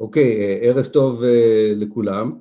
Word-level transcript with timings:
אוקיי, 0.00 0.60
ערב 0.62 0.86
טוב 0.86 1.22
לכולם. 1.76 2.40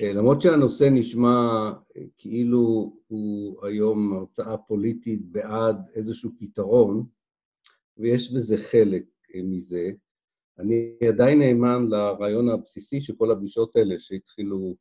למרות 0.00 0.40
שהנושא 0.40 0.88
נשמע 0.92 1.72
כאילו 2.18 2.96
הוא 3.06 3.66
היום 3.66 4.12
הרצאה 4.12 4.58
פוליטית 4.58 5.26
בעד 5.26 5.76
איזשהו 5.94 6.30
פתרון, 6.38 7.06
ויש 7.98 8.32
בזה 8.32 8.56
חלק 8.56 9.04
מזה, 9.34 9.90
אני 10.58 10.96
עדיין 11.08 11.38
נאמן 11.38 11.86
לרעיון 11.88 12.48
הבסיסי 12.48 13.00
של 13.00 13.14
כל 13.16 13.30
הפגישות 13.30 13.76
האלה 13.76 13.94
שהתחילו, 13.98 14.74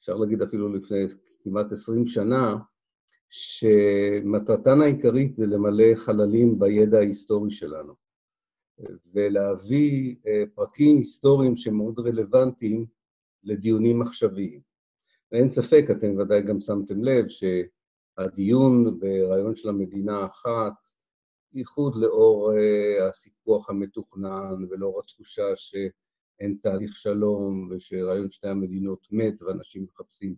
אפשר 0.00 0.14
להגיד 0.14 0.42
אפילו 0.42 0.72
לפני 0.72 1.04
כמעט 1.40 1.72
עשרים 1.72 2.06
שנה, 2.06 2.56
שמטרתן 3.30 4.80
העיקרית 4.80 5.36
זה 5.36 5.46
למלא 5.46 5.94
חללים 5.94 6.58
בידע 6.58 6.98
ההיסטורי 6.98 7.50
שלנו, 7.50 8.07
ולהביא 9.12 10.16
פרקים 10.54 10.98
היסטוריים 10.98 11.56
שמאוד 11.56 11.98
רלוונטיים 11.98 12.86
לדיונים 13.44 14.02
עכשוויים. 14.02 14.60
ואין 15.32 15.50
ספק, 15.50 15.84
אתם 15.90 16.18
ודאי 16.18 16.42
גם 16.42 16.60
שמתם 16.60 17.04
לב, 17.04 17.24
שהדיון 17.28 19.00
ברעיון 19.00 19.54
של 19.54 19.68
המדינה 19.68 20.18
האחת, 20.18 20.72
בייחוד 21.52 21.96
לאור 21.96 22.52
הסיפוח 23.08 23.70
המתוכנן 23.70 24.64
ולאור 24.70 25.00
התחושה 25.00 25.42
שאין 25.56 26.56
תהליך 26.62 26.96
שלום 26.96 27.68
ושרעיון 27.70 28.30
שתי 28.30 28.48
המדינות 28.48 29.06
מת 29.10 29.42
ואנשים 29.42 29.84
מחפשים 29.84 30.34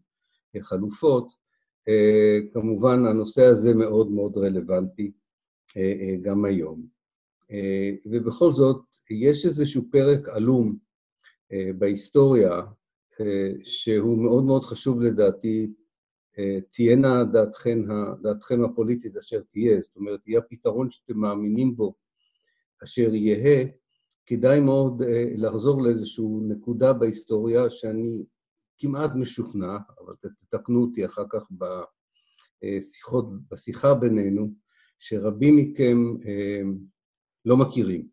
חלופות, 0.61 1.33
כמובן 2.53 3.07
הנושא 3.07 3.43
הזה 3.43 3.75
מאוד 3.75 4.11
מאוד 4.11 4.37
רלוונטי 4.37 5.13
גם 6.23 6.45
היום. 6.45 7.00
ובכל 8.07 8.53
זאת, 8.53 8.83
יש 9.11 9.47
איזשהו 9.47 9.83
פרק 9.91 10.29
עלום 10.29 10.77
בהיסטוריה 11.79 12.61
שהוא 13.63 14.23
מאוד 14.23 14.45
מאוד 14.45 14.65
חשוב 14.65 15.03
לדעתי, 15.03 15.73
תהיינה 16.73 17.25
דעתכם, 17.25 17.85
דעתכם 18.23 18.65
הפוליטית 18.65 19.17
אשר 19.17 19.41
תהיה, 19.53 19.81
זאת 19.81 19.97
אומרת, 19.97 20.21
יהיה 20.27 20.39
הפתרון 20.39 20.91
שאתם 20.91 21.19
מאמינים 21.19 21.77
בו 21.77 21.95
אשר 22.85 23.15
יהא, 23.15 23.65
כדאי 24.27 24.61
מאוד 24.61 25.03
לחזור 25.37 25.83
לאיזושהי 25.83 26.25
נקודה 26.49 26.93
בהיסטוריה 26.93 27.71
שאני 27.71 28.25
כמעט 28.79 29.11
משוכנע, 29.15 29.77
אבל 30.01 30.15
תתקנו 30.41 30.83
אותי 30.83 31.07
אחר 31.07 31.25
כך 31.31 31.43
בשיחות, 32.63 33.25
בשיחה 33.51 33.95
בינינו, 33.95 34.51
שרבים 34.99 35.57
מכם 35.57 35.99
לא 37.45 37.57
מכירים. 37.57 38.09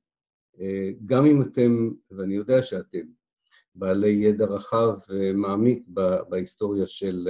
גם 1.05 1.25
אם 1.25 1.41
אתם, 1.41 1.89
ואני 2.11 2.35
יודע 2.35 2.63
שאתם, 2.63 3.07
בעלי 3.75 4.09
ידע 4.09 4.45
רחב 4.45 4.97
ומעמיק 5.09 5.87
בהיסטוריה 6.29 6.87
של 6.87 7.27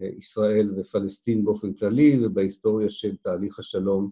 ישראל 0.00 0.70
ופלסטין 0.76 1.44
באופן 1.44 1.72
כללי, 1.74 2.26
ובהיסטוריה 2.26 2.90
של 2.90 3.16
תהליך 3.16 3.58
השלום 3.58 4.10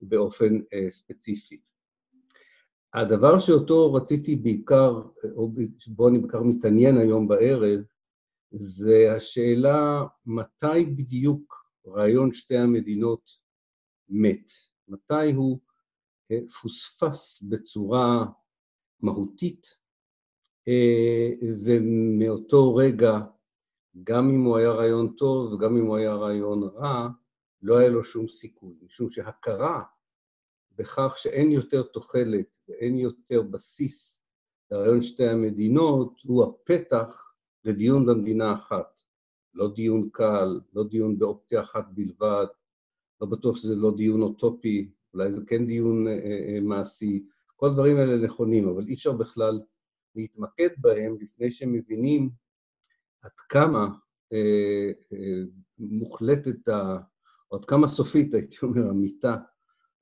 באופן 0.00 0.60
ספציפי. 0.90 1.60
הדבר 2.94 3.38
שאותו 3.38 3.94
רציתי 3.94 4.36
בעיקר, 4.36 5.02
או 5.34 5.52
בו 5.86 6.08
אני 6.08 6.18
בעיקר 6.18 6.42
מתעניין 6.42 6.96
היום 6.96 7.28
בערב, 7.28 7.80
זה 8.50 9.12
השאלה 9.16 10.04
מתי 10.26 10.84
בדיוק 10.96 11.66
רעיון 11.86 12.32
שתי 12.32 12.56
המדינות 12.56 13.30
מת, 14.08 14.50
מתי 14.88 15.32
הוא 15.34 15.58
פוספס 16.62 17.42
בצורה 17.42 18.24
מהותית, 19.00 19.66
ומאותו 21.64 22.74
רגע, 22.74 23.18
גם 24.04 24.30
אם 24.30 24.44
הוא 24.44 24.56
היה 24.56 24.70
רעיון 24.70 25.12
טוב 25.16 25.52
וגם 25.52 25.76
אם 25.76 25.86
הוא 25.86 25.96
היה 25.96 26.14
רעיון 26.14 26.62
רע, 26.62 27.08
לא 27.62 27.78
היה 27.78 27.88
לו 27.88 28.04
שום 28.04 28.28
סיכוי, 28.28 28.74
משום 28.82 29.10
שהכרה 29.10 29.82
בכך 30.76 31.12
שאין 31.16 31.52
יותר 31.52 31.82
תוחלת 31.82 32.46
ואין 32.68 32.98
יותר 32.98 33.42
בסיס 33.42 34.22
לרעיון 34.70 35.02
שתי 35.02 35.26
המדינות, 35.26 36.20
הוא 36.24 36.44
הפתח 36.44 37.32
לדיון 37.64 38.06
במדינה 38.06 38.52
אחת. 38.52 39.00
לא 39.54 39.68
דיון 39.74 40.08
קל, 40.12 40.60
לא 40.72 40.84
דיון 40.84 41.18
באופציה 41.18 41.60
אחת 41.60 41.84
בלבד, 41.94 42.46
לא 43.20 43.26
בטוח 43.26 43.56
שזה 43.56 43.74
לא 43.74 43.92
דיון 43.96 44.22
אוטופי, 44.22 44.90
אולי 45.14 45.32
זה 45.32 45.42
כן 45.46 45.66
דיון 45.66 46.06
מעשי, 46.62 47.26
כל 47.56 47.66
הדברים 47.66 47.96
האלה 47.96 48.16
נכונים, 48.16 48.68
אבל 48.68 48.86
אי 48.86 48.94
אפשר 48.94 49.12
בכלל 49.12 49.60
להתמקד 50.14 50.68
בהם 50.78 51.16
לפני 51.20 51.50
שמבינים 51.50 52.30
עד 53.22 53.30
כמה 53.48 53.88
מוחלטת, 55.78 56.68
או 57.50 57.56
עד 57.56 57.64
כמה 57.64 57.88
סופית, 57.88 58.34
הייתי 58.34 58.56
אומר, 58.62 58.88
המיטה, 58.88 59.36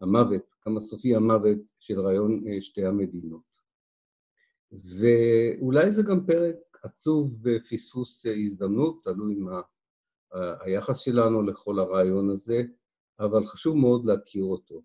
המוות, 0.00 0.54
כמה 0.60 0.80
סופי 0.80 1.14
המוות 1.14 1.58
של 1.78 2.00
רעיון 2.00 2.44
שתי 2.60 2.84
המדינות. 2.84 3.58
ואולי 4.72 5.90
זה 5.90 6.02
גם 6.02 6.26
פרק 6.26 6.56
עצוב 6.82 7.34
בפספוס 7.42 8.26
הזדמנות, 8.42 9.04
תלוי 9.04 9.34
מה 9.34 9.60
היחס 10.60 10.98
שלנו 10.98 11.42
לכל 11.42 11.78
הרעיון 11.78 12.30
הזה, 12.30 12.62
אבל 13.20 13.44
חשוב 13.44 13.76
מאוד 13.76 14.04
להכיר 14.04 14.44
אותו. 14.44 14.82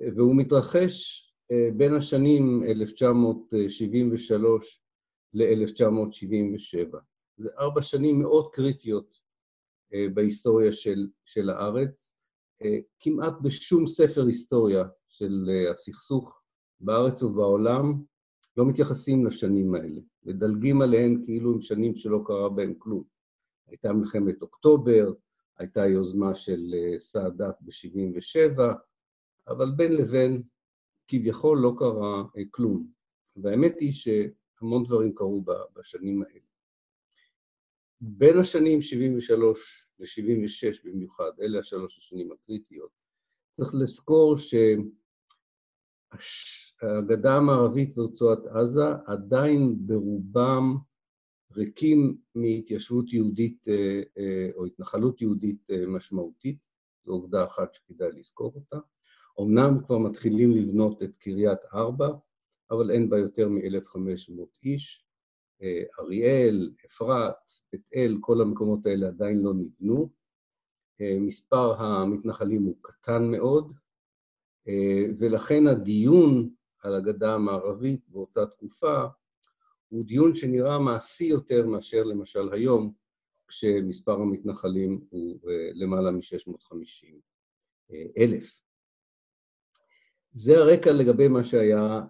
והוא 0.00 0.36
מתרחש 0.36 1.24
בין 1.76 1.94
השנים 1.94 2.64
1973 2.64 4.82
ל-1977. 5.34 6.96
זה 7.36 7.48
ארבע 7.58 7.82
שנים 7.82 8.18
מאוד 8.18 8.50
קריטיות 8.52 9.20
בהיסטוריה 10.14 10.72
של, 10.72 11.08
של 11.24 11.50
הארץ. 11.50 12.14
כמעט 13.00 13.34
בשום 13.42 13.86
ספר 13.86 14.26
היסטוריה 14.26 14.84
של 15.08 15.50
הסכסוך 15.72 16.42
בארץ 16.80 17.22
ובעולם 17.22 18.02
לא 18.56 18.66
מתייחסים 18.66 19.26
לשנים 19.26 19.74
האלה, 19.74 20.00
מדלגים 20.24 20.82
עליהן 20.82 21.22
כאילו 21.24 21.52
הם 21.52 21.60
שנים 21.60 21.94
שלא 21.94 22.22
קרה 22.26 22.48
בהן 22.48 22.74
כלום. 22.78 23.04
הייתה 23.68 23.92
מלחמת 23.92 24.42
אוקטובר, 24.42 25.12
הייתה 25.58 25.86
יוזמה 25.86 26.34
של 26.34 26.74
סאדאת 26.98 27.54
ב-77', 27.60 28.60
אבל 29.48 29.70
בין 29.76 29.92
לבין 29.92 30.42
כביכול 31.08 31.58
לא 31.58 31.74
קרה 31.78 32.24
כלום. 32.50 32.90
והאמת 33.36 33.74
היא 33.80 33.92
שהמון 33.92 34.84
דברים 34.84 35.14
קרו 35.14 35.44
בשנים 35.76 36.22
האלה. 36.22 36.40
בין 38.00 38.38
השנים 38.38 38.80
73' 38.80 39.88
ל-76' 39.98 40.80
במיוחד, 40.84 41.30
אלה 41.40 41.58
השלוש 41.58 41.98
השנים 41.98 42.32
הקריטיות, 42.32 42.90
צריך 43.52 43.70
לזכור 43.82 44.36
שהגדה 46.18 47.36
המערבית 47.36 47.98
ורצועת 47.98 48.38
עזה 48.46 48.84
עדיין 49.06 49.76
ברובם 49.78 50.76
ריקים 51.52 52.18
מהתיישבות 52.34 53.12
יהודית 53.12 53.64
או 54.54 54.66
התנחלות 54.66 55.20
יהודית 55.20 55.66
משמעותית, 55.88 56.58
זו 57.04 57.12
עובדה 57.12 57.44
אחת 57.44 57.74
שכדאי 57.74 58.08
לזכור 58.12 58.52
אותה. 58.54 58.78
אמנם 59.40 59.84
כבר 59.86 59.98
מתחילים 59.98 60.50
לבנות 60.50 61.02
את 61.02 61.16
קריית 61.18 61.58
ארבע, 61.74 62.08
אבל 62.70 62.90
אין 62.90 63.10
בה 63.10 63.18
יותר 63.18 63.48
מ-1,500 63.48 64.58
איש. 64.64 65.04
אריאל, 66.00 66.70
אפרת, 66.86 67.34
בית 67.72 67.82
אל, 67.94 68.16
כל 68.20 68.40
המקומות 68.40 68.86
האלה 68.86 69.08
עדיין 69.08 69.40
לא 69.40 69.54
נבנו. 69.54 70.10
מספר 71.00 71.82
המתנחלים 71.82 72.62
הוא 72.62 72.76
קטן 72.82 73.30
מאוד, 73.30 73.72
ולכן 75.18 75.66
הדיון 75.66 76.50
על 76.82 76.94
הגדה 76.94 77.34
המערבית 77.34 78.08
באותה 78.08 78.46
תקופה 78.46 79.04
הוא 79.88 80.04
דיון 80.04 80.34
שנראה 80.34 80.78
מעשי 80.78 81.24
יותר 81.24 81.66
מאשר 81.66 82.02
למשל 82.04 82.52
היום, 82.52 82.92
כשמספר 83.48 84.12
המתנחלים 84.12 85.00
הוא 85.10 85.40
למעלה 85.74 86.10
מ-650 86.10 87.14
אלף. 88.18 88.67
זה 90.40 90.58
הרקע 90.58 90.92
לגבי 90.92 91.28
מה 91.28 91.44
שהיה 91.44 92.00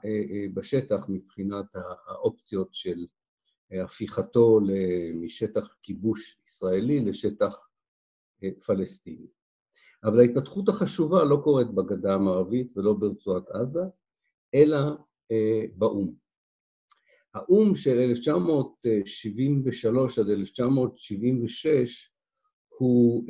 בשטח 0.55 1.05
מבחינת 1.09 1.67
האופציות 2.07 2.69
של 2.73 3.07
הפיכתו 3.85 4.61
משטח 5.15 5.75
כיבוש 5.83 6.37
ישראלי 6.49 7.01
לשטח 7.01 7.69
פלסטיני. 8.67 9.27
אבל 10.05 10.21
ההתפתחות 10.21 10.69
החשובה 10.69 11.25
לא 11.25 11.41
קורית 11.45 11.71
בגדה 11.71 12.15
המערבית 12.15 12.77
ולא 12.77 12.93
ברצועת 12.93 13.51
עזה, 13.51 13.83
אלא 14.55 14.79
באו"ם. 15.77 16.13
האו"ם 17.35 17.75
של 17.75 17.99
1973 17.99 20.19
עד 20.19 20.29
1976 20.29 22.13
הוא 22.69 23.25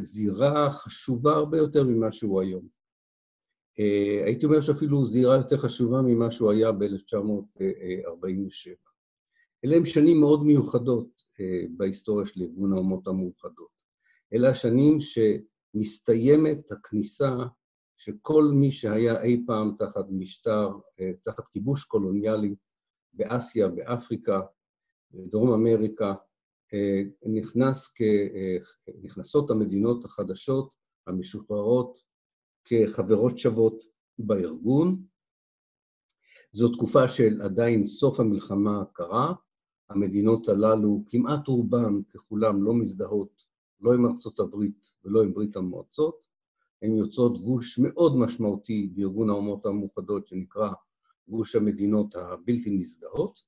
זירה 0.00 0.72
חשובה 0.72 1.32
הרבה 1.32 1.58
יותר 1.58 1.84
ממה 1.84 2.12
שהוא 2.12 2.40
היום. 2.40 2.77
הייתי 4.24 4.46
אומר 4.46 4.60
שאפילו 4.60 5.06
זירה 5.06 5.36
יותר 5.36 5.58
חשובה 5.58 6.02
ממה 6.02 6.30
שהוא 6.30 6.52
היה 6.52 6.72
ב-1947. 6.72 8.88
אלה 9.64 9.76
הם 9.76 9.86
שנים 9.86 10.20
מאוד 10.20 10.44
מיוחדות 10.44 11.22
בהיסטוריה 11.76 12.26
של 12.26 12.42
ארגון 12.42 12.72
האומות 12.72 13.06
המאוחדות. 13.06 13.82
אלה 14.32 14.50
השנים 14.50 14.98
שמסתיימת 15.00 16.72
הכניסה 16.72 17.36
של 17.96 18.12
כל 18.22 18.44
מי 18.54 18.72
שהיה 18.72 19.22
אי 19.22 19.42
פעם 19.46 19.74
תחת 19.78 20.04
משטר, 20.10 20.70
תחת 21.22 21.48
כיבוש 21.48 21.84
קולוניאלי 21.84 22.54
באסיה, 23.12 23.68
באפריקה, 23.68 24.40
בדרום 25.10 25.52
אמריקה, 25.52 26.14
נכנס 27.26 27.86
כ... 27.94 28.02
נכנסות 29.02 29.50
המדינות 29.50 30.04
החדשות, 30.04 30.70
המשוחררות, 31.06 32.07
כחברות 32.68 33.38
שוות 33.38 33.84
בארגון. 34.18 35.02
זו 36.52 36.68
תקופה 36.68 37.08
של 37.08 37.42
עדיין 37.42 37.86
סוף 37.86 38.20
המלחמה 38.20 38.80
הקרה, 38.82 39.34
המדינות 39.90 40.48
הללו, 40.48 41.02
כמעט 41.06 41.48
רובן 41.48 42.02
ככולם, 42.02 42.62
לא 42.62 42.74
מזדהות, 42.74 43.44
לא 43.80 43.94
עם 43.94 44.06
ארצות 44.06 44.40
הברית 44.40 44.92
ולא 45.04 45.22
עם 45.22 45.34
ברית 45.34 45.56
המועצות, 45.56 46.26
הן 46.82 46.96
יוצאות 46.96 47.42
גוש 47.42 47.78
מאוד 47.78 48.16
משמעותי 48.16 48.90
בארגון 48.94 49.30
האומות 49.30 49.66
המאוחדות 49.66 50.26
שנקרא 50.26 50.70
גוש 51.28 51.56
המדינות 51.56 52.14
הבלתי 52.14 52.70
מזדהות, 52.70 53.38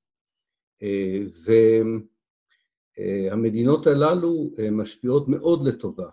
והמדינות 2.97 3.87
הללו 3.87 4.49
משפיעות 4.71 5.27
מאוד 5.27 5.67
לטובה 5.67 6.09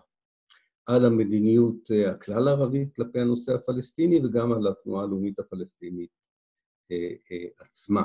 על 0.89 1.05
המדיניות 1.05 1.91
הכלל-ערבית 2.11 2.95
כלפי 2.95 3.19
הנושא 3.19 3.53
הפלסטיני 3.53 4.25
וגם 4.25 4.51
על 4.51 4.67
התנועה 4.67 5.03
הלאומית 5.03 5.39
הפלסטינית 5.39 6.09
עצמה. 7.59 8.03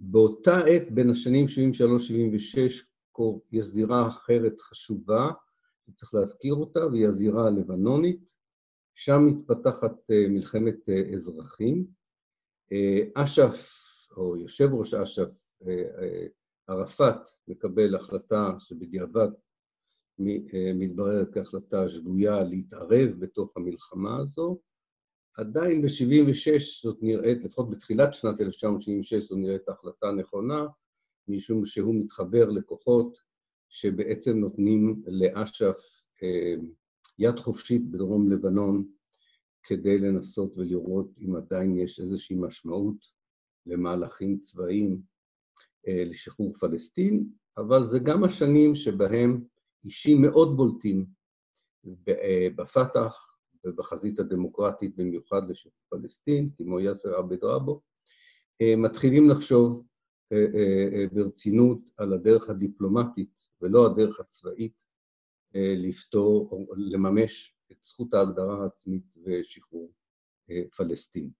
באותה 0.00 0.58
עת, 0.58 0.90
בין 0.90 1.10
השנים 1.10 1.46
73-76, 1.46 3.20
יש 3.52 3.66
זירה 3.66 4.08
אחרת 4.08 4.60
חשובה, 4.60 5.30
שצריך 5.86 6.14
להזכיר 6.14 6.54
אותה, 6.54 6.86
והיא 6.86 7.06
הזירה 7.06 7.46
הלבנונית. 7.46 8.30
שם 8.94 9.20
מתפתחת 9.26 10.10
מלחמת 10.10 10.88
אזרחים. 11.14 11.86
אש"ף, 13.14 13.70
או 14.16 14.36
יושב 14.36 14.68
ראש 14.72 14.94
אש"ף, 14.94 15.30
ערפאת, 16.66 17.20
מקבל 17.48 17.94
החלטה 17.94 18.54
שבדיעבד 18.58 19.28
מתבררת 20.74 21.34
כהחלטה 21.34 21.88
שגויה 21.88 22.44
להתערב 22.44 23.10
בתוך 23.18 23.56
המלחמה 23.56 24.16
הזו. 24.16 24.58
עדיין 25.36 25.82
ב-76' 25.82 26.82
זאת 26.82 26.98
נראית, 27.02 27.44
לפחות 27.44 27.70
בתחילת 27.70 28.14
שנת 28.14 28.40
1976, 28.40 29.28
זו 29.28 29.36
נראית 29.36 29.68
החלטה 29.68 30.12
נכונה, 30.12 30.66
משום 31.28 31.66
שהוא 31.66 31.94
מתחבר 31.94 32.50
לכוחות 32.50 33.18
שבעצם 33.68 34.38
נותנים 34.38 35.02
לאש"ף 35.06 35.76
יד 37.18 37.38
חופשית 37.38 37.90
בדרום 37.90 38.32
לבנון 38.32 38.86
כדי 39.62 39.98
לנסות 39.98 40.56
ולראות 40.56 41.10
אם 41.18 41.36
עדיין 41.36 41.76
יש 41.78 42.00
איזושהי 42.00 42.36
משמעות 42.36 42.96
למהלכים 43.66 44.38
צבאיים 44.38 45.00
לשחרור 45.86 46.54
פלסטין, 46.60 47.24
אבל 47.56 47.88
זה 47.90 47.98
גם 47.98 48.24
השנים 48.24 48.74
שבהם 48.74 49.44
אישים 49.84 50.22
מאוד 50.22 50.56
בולטים 50.56 51.06
בפת"ח 52.56 53.36
ובחזית 53.64 54.18
הדמוקרטית, 54.18 54.96
במיוחד 54.96 55.50
לשחרור 55.50 55.74
פלסטין, 55.88 56.50
כמו 56.56 56.80
יאסר 56.80 57.14
עבד 57.14 57.44
רבו, 57.44 57.80
מתחילים 58.76 59.28
לחשוב 59.30 59.86
ברצינות 61.12 61.78
על 61.96 62.12
הדרך 62.12 62.50
הדיפלומטית 62.50 63.40
ולא 63.60 63.86
הדרך 63.86 64.20
הצבאית 64.20 64.72
לפתור 65.54 66.48
או 66.50 66.74
לממש 66.76 67.56
את 67.72 67.76
זכות 67.82 68.14
ההגדרה 68.14 68.62
העצמית 68.62 69.04
ושחרור 69.24 69.92
פלסטין. 70.76 71.30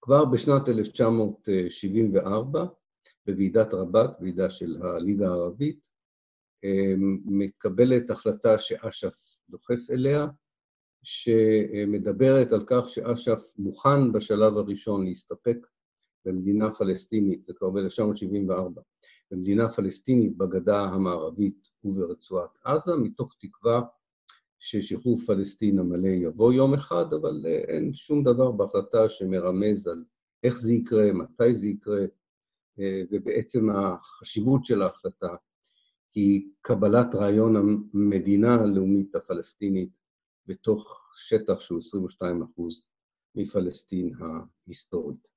כבר 0.00 0.24
בשנת 0.24 0.68
1974, 0.68 2.64
בוועידת 3.26 3.74
רבאק, 3.74 4.10
ועידה 4.20 4.50
של 4.50 4.82
הליגה 4.82 5.28
הערבית, 5.28 5.87
מקבלת 7.24 8.10
החלטה 8.10 8.58
שאש"ף 8.58 9.14
דוחף 9.48 9.90
אליה, 9.90 10.26
שמדברת 11.02 12.52
על 12.52 12.64
כך 12.66 12.88
שאש"ף 12.88 13.40
מוכן 13.58 14.12
בשלב 14.12 14.56
הראשון 14.56 15.06
להסתפק 15.06 15.66
במדינה 16.24 16.74
פלסטינית, 16.74 17.44
זה 17.44 17.52
כבר 17.56 17.70
ב-1974, 17.70 18.80
במדינה 19.30 19.72
פלסטינית 19.72 20.36
בגדה 20.36 20.80
המערבית 20.80 21.68
וברצועת 21.84 22.50
עזה, 22.64 22.92
מתוך 22.96 23.36
תקווה 23.40 23.82
ששחרור 24.58 25.18
פלסטין 25.26 25.78
המלא 25.78 26.08
יבוא 26.08 26.52
יום 26.52 26.74
אחד, 26.74 27.12
אבל 27.12 27.46
אין 27.46 27.94
שום 27.94 28.22
דבר 28.22 28.50
בהחלטה 28.50 29.08
שמרמז 29.08 29.86
על 29.86 30.04
איך 30.42 30.58
זה 30.58 30.72
יקרה, 30.72 31.12
מתי 31.12 31.54
זה 31.54 31.68
יקרה, 31.68 32.04
ובעצם 33.10 33.70
החשיבות 33.70 34.64
של 34.64 34.82
ההחלטה 34.82 35.36
היא 36.14 36.48
קבלת 36.60 37.14
רעיון 37.14 37.56
המדינה 37.56 38.54
הלאומית 38.54 39.14
הפלסטינית 39.14 39.90
בתוך 40.46 41.10
שטח 41.16 41.60
שהוא 41.60 41.78
22 41.78 42.42
אחוז 42.42 42.84
מפלסטין 43.34 44.12
ההיסטורית. 44.18 45.28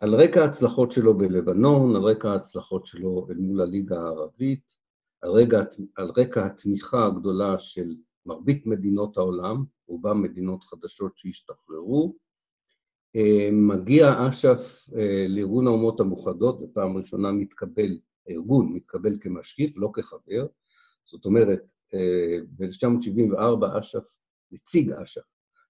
על 0.00 0.14
רקע 0.14 0.40
ההצלחות 0.42 0.92
שלו 0.92 1.18
בלבנון, 1.18 1.96
על 1.96 2.02
רקע 2.02 2.30
ההצלחות 2.30 2.86
שלו 2.86 3.26
אל 3.30 3.36
מול 3.36 3.60
הליגה 3.60 4.00
הערבית, 4.00 4.76
על 5.22 5.30
רקע, 5.30 5.60
על 5.96 6.10
רקע 6.16 6.46
התמיכה 6.46 7.06
הגדולה 7.06 7.58
של 7.58 7.96
מרבית 8.26 8.66
מדינות 8.66 9.16
העולם, 9.16 9.64
רובם 9.88 10.22
מדינות 10.22 10.64
חדשות 10.64 11.18
שהשתחררו, 11.18 12.16
מגיע 13.52 14.28
אש"ף 14.28 14.88
לארגון 15.28 15.66
האומות 15.66 16.00
המאוחדות, 16.00 16.60
בפעם 16.60 16.96
ראשונה 16.96 17.32
מתקבל, 17.32 17.98
הארגון 18.28 18.72
מתקבל 18.72 19.18
כמשקיף, 19.20 19.76
לא 19.76 19.90
כחבר, 19.94 20.46
זאת 21.04 21.24
אומרת, 21.24 21.62
ב-1974 22.58 23.78
אש"ף, 23.80 24.04
נציג 24.52 24.92
אש"ף, 24.92 25.20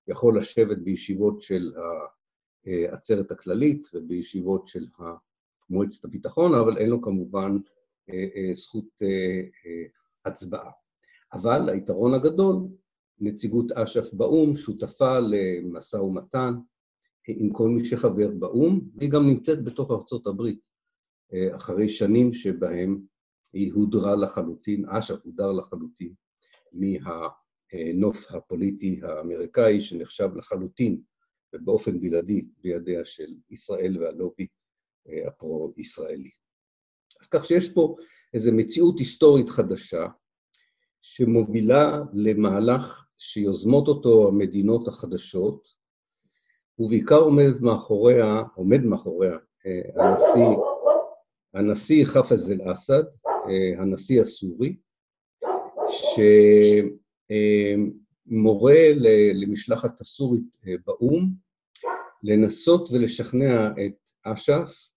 יכול 0.08 0.38
לשבת 0.38 0.78
בישיבות 0.78 1.42
של 1.42 1.72
העצרת 2.66 3.30
הכללית 3.30 3.88
ובישיבות 3.94 4.68
של 4.68 4.86
מועצת 5.70 6.04
הביטחון, 6.04 6.54
אבל 6.54 6.78
אין 6.78 6.90
לו 6.90 7.02
כמובן 7.02 7.56
זכות 8.54 8.88
הצבעה. 10.24 10.70
אבל 11.32 11.68
היתרון 11.68 12.14
הגדול, 12.14 12.56
נציגות 13.18 13.72
אש"ף 13.72 14.12
באו"ם 14.12 14.56
שותפה 14.56 15.18
למשא 15.18 15.96
ומתן 15.96 16.54
עם 17.28 17.52
כל 17.52 17.68
מי 17.68 17.84
שחבר 17.84 18.30
באו"ם, 18.38 18.80
והיא 18.94 19.10
גם 19.10 19.26
נמצאת 19.26 19.64
בתוך 19.64 19.90
ארצות 19.90 20.26
הברית, 20.26 20.60
אחרי 21.56 21.88
שנים 21.88 22.32
שבהם 22.32 23.00
היא 23.52 23.72
הודרה 23.72 24.16
לחלוטין, 24.16 24.88
אש"ף 24.88 25.24
הודר 25.24 25.52
לחלוטין 25.52 26.14
מהנוף 26.72 28.16
הפוליטי 28.30 29.00
האמריקאי, 29.02 29.82
שנחשב 29.82 30.28
לחלוטין 30.36 31.00
ובאופן 31.54 32.00
בלעדי 32.00 32.48
בידיה 32.58 33.04
של 33.04 33.34
ישראל 33.50 34.02
והלובי 34.02 34.46
הפרו-ישראלי. 35.26 36.30
אז 37.20 37.28
כך 37.28 37.44
שיש 37.44 37.72
פה 37.72 37.96
איזו 38.34 38.52
מציאות 38.52 38.98
היסטורית 38.98 39.48
חדשה, 39.48 40.06
שמובילה 41.02 42.02
למהלך 42.12 43.04
שיוזמות 43.18 43.88
אותו 43.88 44.28
המדינות 44.28 44.88
החדשות, 44.88 45.68
ובעיקר 46.78 47.18
עומד 47.18 47.60
מאחוריה, 47.60 48.42
עומד 48.54 48.80
מאחוריה 48.80 49.36
הנשיא, 49.96 50.56
הנשיא 51.54 52.04
חפז 52.04 52.50
אל-אסד, 52.50 53.02
הנשיא 53.78 54.20
הסורי, 54.20 54.76
שמורה 58.28 58.80
למשלחת 59.34 60.00
הסורית 60.00 60.44
באו"ם 60.86 61.30
לנסות 62.22 62.90
ולשכנע 62.90 63.68
את 63.86 64.12
אש"ף 64.22 64.90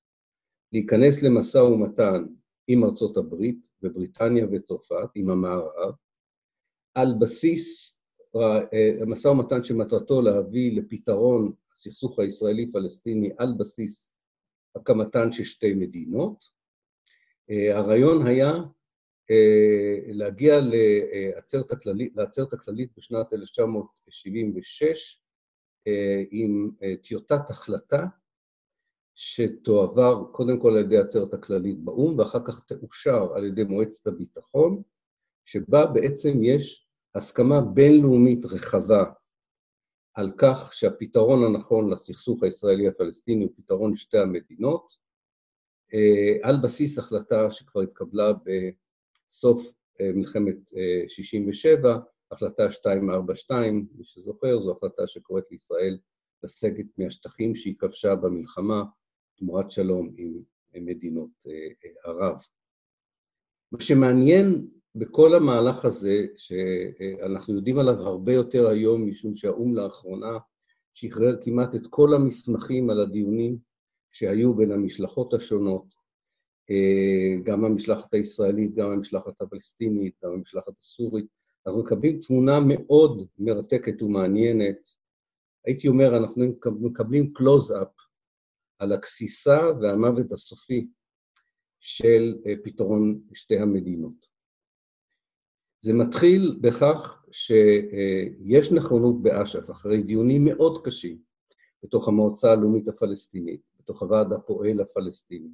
להיכנס 0.72 1.24
למשא 1.24 1.58
ומתן 1.58 2.26
עם 2.68 2.84
ארצות 2.84 3.18
הברית 3.18 3.60
ובריטניה 3.84 4.48
וצרפת, 4.52 5.10
עם 5.16 5.30
המערב, 5.30 5.94
על 6.96 7.08
בסיס 7.22 7.98
המשא 9.02 9.28
ומתן 9.28 9.64
שמטרתו 9.64 10.22
להביא 10.22 10.82
לפתרון 10.82 11.52
הסכסוך 11.74 12.20
הישראלי-פלסטיני 12.20 13.30
על 13.38 13.54
בסיס 13.60 14.12
הקמתן 14.75 15.32
של 15.32 15.44
שתי 15.44 15.74
מדינות. 15.74 16.46
הרעיון 17.50 18.27
היה 18.27 18.53
להגיע 20.08 20.60
לעצרת 20.62 21.72
הכללית, 21.72 22.15
לעצרת 22.15 22.53
הכללית 22.53 22.92
בשנת 22.98 23.34
1976 23.34 25.22
עם 26.32 26.72
טיוטת 27.03 27.50
החלטה 27.50 28.06
שתועבר 29.15 30.24
קודם 30.32 30.60
כל 30.60 30.70
על 30.70 30.86
ידי 30.86 30.98
העצרת 30.98 31.34
הכללית 31.34 31.80
באו"ם 31.80 32.20
ואחר 32.20 32.46
כך 32.46 32.60
תאושר 32.65 33.34
על 33.36 33.46
ידי 33.46 33.63
מועצת 33.63 34.08
הביטחון, 34.08 34.82
שבה 35.46 35.86
בעצם 35.86 36.44
יש 36.44 36.88
הסכמה 37.15 37.62
בינלאומית 37.62 38.46
רחבה 38.46 39.03
על 40.13 40.32
כך 40.38 40.74
שהפתרון 40.74 41.43
הנכון 41.43 41.89
לסכסוך 41.89 42.43
הישראלי-הפלסטיני 42.43 43.43
הוא 43.43 43.53
פתרון 43.55 43.96
שתי 43.96 44.17
המדינות, 44.17 44.93
על 46.43 46.55
בסיס 46.63 47.00
החלטה 47.00 47.51
שכבר 47.51 47.82
התקבלה 47.82 48.32
בסוף 49.29 49.67
מלחמת 50.01 50.55
67', 51.08 52.00
החלטה 52.32 52.63
242, 52.63 53.88
מי 53.96 54.03
שזוכר, 54.03 54.60
זו 54.60 54.72
החלטה 54.72 55.08
שקוראת 55.08 55.43
לישראל 55.51 55.98
לסגת 56.43 56.86
מהשטחים 56.98 57.55
שהיא 57.55 57.75
כבשה 57.79 58.15
במלחמה 58.15 58.84
תמורת 59.38 59.72
שלום 59.72 60.15
עם 60.74 60.86
מדינות 60.86 61.29
ערב. 62.05 62.36
מה 63.72 63.82
שמעניין 63.82 64.67
בכל 64.96 65.34
המהלך 65.34 65.86
הזה, 65.86 66.26
שאנחנו 66.38 67.56
יודעים 67.56 67.80
עליו 67.80 67.96
הרבה 67.96 68.34
יותר 68.34 68.68
היום, 68.68 69.10
משום 69.10 69.36
שהאו"ם 69.36 69.76
לאחרונה 69.76 70.38
שחרר 70.94 71.44
כמעט 71.44 71.76
את 71.76 71.88
כל 71.90 72.14
המסמכים 72.14 72.90
על 72.90 73.02
הדיונים 73.02 73.58
שהיו 74.12 74.54
בין 74.54 74.72
המשלחות 74.72 75.34
השונות, 75.34 75.86
גם 77.44 77.66
המשלחת 77.66 78.14
הישראלית, 78.14 78.76
גם 78.76 78.92
המשלחת 78.92 79.42
הפלסטינית, 79.42 80.14
גם 80.24 80.32
המשלחת 80.32 80.74
הסורית, 80.80 81.26
אנחנו 81.68 81.84
מקבלים 81.84 82.22
תמונה 82.22 82.60
מאוד 82.60 83.28
מרתקת 83.40 84.02
ומעניינת. 84.02 84.78
הייתי 85.66 85.88
אומר, 85.88 86.18
אנחנו 86.18 86.46
מקבלים 86.66 87.34
קלוז-אפ 87.34 87.88
על 88.80 88.92
הגסיסה 88.92 89.60
והמוות 89.82 90.32
הסופי 90.32 90.88
של 91.80 92.36
פתרון 92.64 93.20
שתי 93.34 93.60
המדינות. 93.60 94.33
זה 95.84 95.94
מתחיל 95.94 96.58
בכך 96.62 97.24
שיש 97.32 98.72
נכונות 98.72 99.22
באש"ף, 99.22 99.72
אחרי 99.72 100.04
דיונים 100.04 100.46
מאוד 100.46 100.86
קשים, 100.86 101.18
בתוך 101.84 102.08
המועצה 102.08 102.52
הלאומית 102.52 102.88
הפלסטינית, 102.88 103.62
בתוך 103.80 104.02
הוועד 104.02 104.34
הפועל 104.34 104.82
הפלסטיני, 104.82 105.50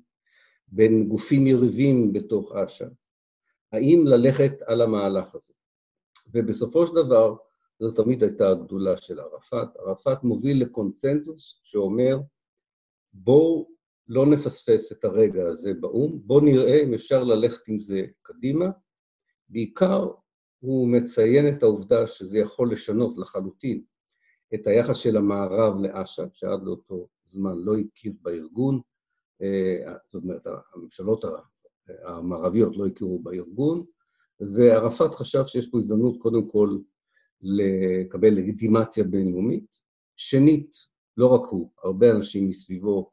בין 0.68 1.08
גופים 1.08 1.48
יריבים 1.48 2.14
בתוך 2.14 2.56
אש"ף, 2.56 2.94
האם 3.72 4.04
ללכת 4.08 4.62
על 4.66 4.82
המהלך 4.82 5.36
הזה. 5.36 5.54
ובסופו 6.34 6.88
של 6.88 6.96
דבר, 6.96 7.36
זו 7.80 7.92
תמיד 7.92 8.24
הייתה 8.24 8.50
הגדולה 8.50 8.98
של 8.98 9.20
ערפאת. 9.20 9.76
ערפאת 9.76 10.24
מוביל 10.24 10.62
לקונצנזוס 10.62 11.60
שאומר, 11.64 12.18
בואו 13.14 13.70
לא 14.08 14.26
נפספס 14.26 14.92
את 14.92 15.04
הרגע 15.04 15.48
הזה 15.48 15.74
באו"ם, 15.74 16.20
בואו 16.24 16.40
נראה 16.40 16.84
אם 16.84 16.94
אפשר 16.94 17.24
ללכת 17.24 17.68
עם 17.68 17.80
זה 17.80 18.02
קדימה. 18.22 18.70
בעיקר 19.50 20.08
הוא 20.60 20.88
מציין 20.88 21.48
את 21.48 21.64
העובדה 21.64 22.08
שזה 22.08 22.40
יכול 22.40 22.72
לשנות 22.72 23.18
לחלוטין 23.18 23.84
את 24.54 24.68
היחס 24.68 24.98
של 24.98 25.18
המערב 25.18 25.80
לאש"ף, 25.80 26.34
שעד 26.34 26.64
לאותו 26.64 27.08
זמן 27.26 27.58
לא 27.58 27.78
הכיר 27.78 28.14
בארגון, 28.22 28.82
זאת 30.10 30.24
אומרת, 30.24 30.48
הממשלות 30.74 31.26
המערביות 32.06 32.78
לא 32.78 32.88
הכירו 32.88 33.20
בארגון, 33.20 33.86
וערפאת 34.40 35.16
חשב 35.16 35.46
שיש 35.46 35.70
פה 35.70 35.78
הזדמנות 35.78 36.18
קודם 36.22 36.50
כל 36.50 36.78
לקבל 37.42 38.34
לגיטימציה 38.34 39.04
בינלאומית. 39.04 39.78
שנית, 40.16 40.78
לא 41.18 41.28
רק 41.28 41.50
הוא, 41.50 41.72
הרבה 41.84 42.12
אנשים 42.12 42.50
מסביבו 42.50 43.12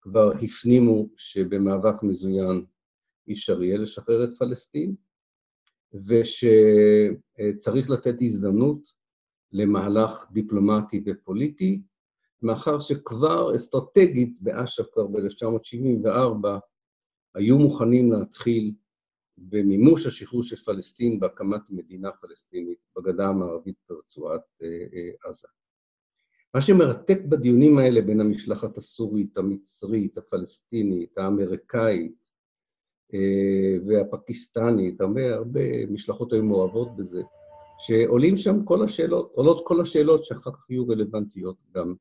כבר 0.00 0.32
הפנימו 0.32 1.08
שבמאבק 1.16 2.02
מזוין 2.02 2.64
אי 3.28 3.32
אפשר 3.32 3.62
יהיה 3.62 3.78
לשחרר 3.78 4.24
את 4.24 4.38
פלסטין, 4.38 4.94
ושצריך 6.06 7.90
לתת 7.90 8.14
הזדמנות 8.20 8.92
למהלך 9.52 10.26
דיפלומטי 10.32 11.02
ופוליטי, 11.06 11.82
מאחר 12.42 12.80
שכבר 12.80 13.56
אסטרטגית 13.56 14.36
באש"ף 14.40 14.84
כבר 14.92 15.06
ב-1974 15.06 16.48
היו 17.34 17.58
מוכנים 17.58 18.12
להתחיל 18.12 18.74
במימוש 19.38 20.06
השחרור 20.06 20.42
של 20.42 20.56
פלסטין 20.56 21.20
בהקמת 21.20 21.60
מדינה 21.70 22.10
פלסטינית 22.12 22.78
בגדה 22.96 23.28
המערבית 23.28 23.76
ברצועת 23.88 24.42
עזה. 25.24 25.48
מה 26.54 26.60
שמרתק 26.60 27.18
בדיונים 27.28 27.78
האלה 27.78 28.00
בין 28.00 28.20
המשלחת 28.20 28.76
הסורית, 28.78 29.36
המצרית, 29.36 30.18
הפלסטינית, 30.18 31.18
האמריקאית 31.18 32.23
והפקיסטנית, 33.86 35.00
הרבה, 35.00 35.86
משלחות 35.86 36.32
היו 36.32 36.42
מעורבות 36.42 36.96
בזה, 36.96 37.22
שעולים 37.78 38.36
שם 38.36 38.64
כל 38.64 38.84
השאלות, 38.84 39.32
עולות 39.34 39.62
כל 39.66 39.80
השאלות 39.80 40.24
שאחר 40.24 40.52
כך 40.52 40.70
יהיו 40.70 40.88
רלוונטיות 40.88 41.56
גם 41.74 41.94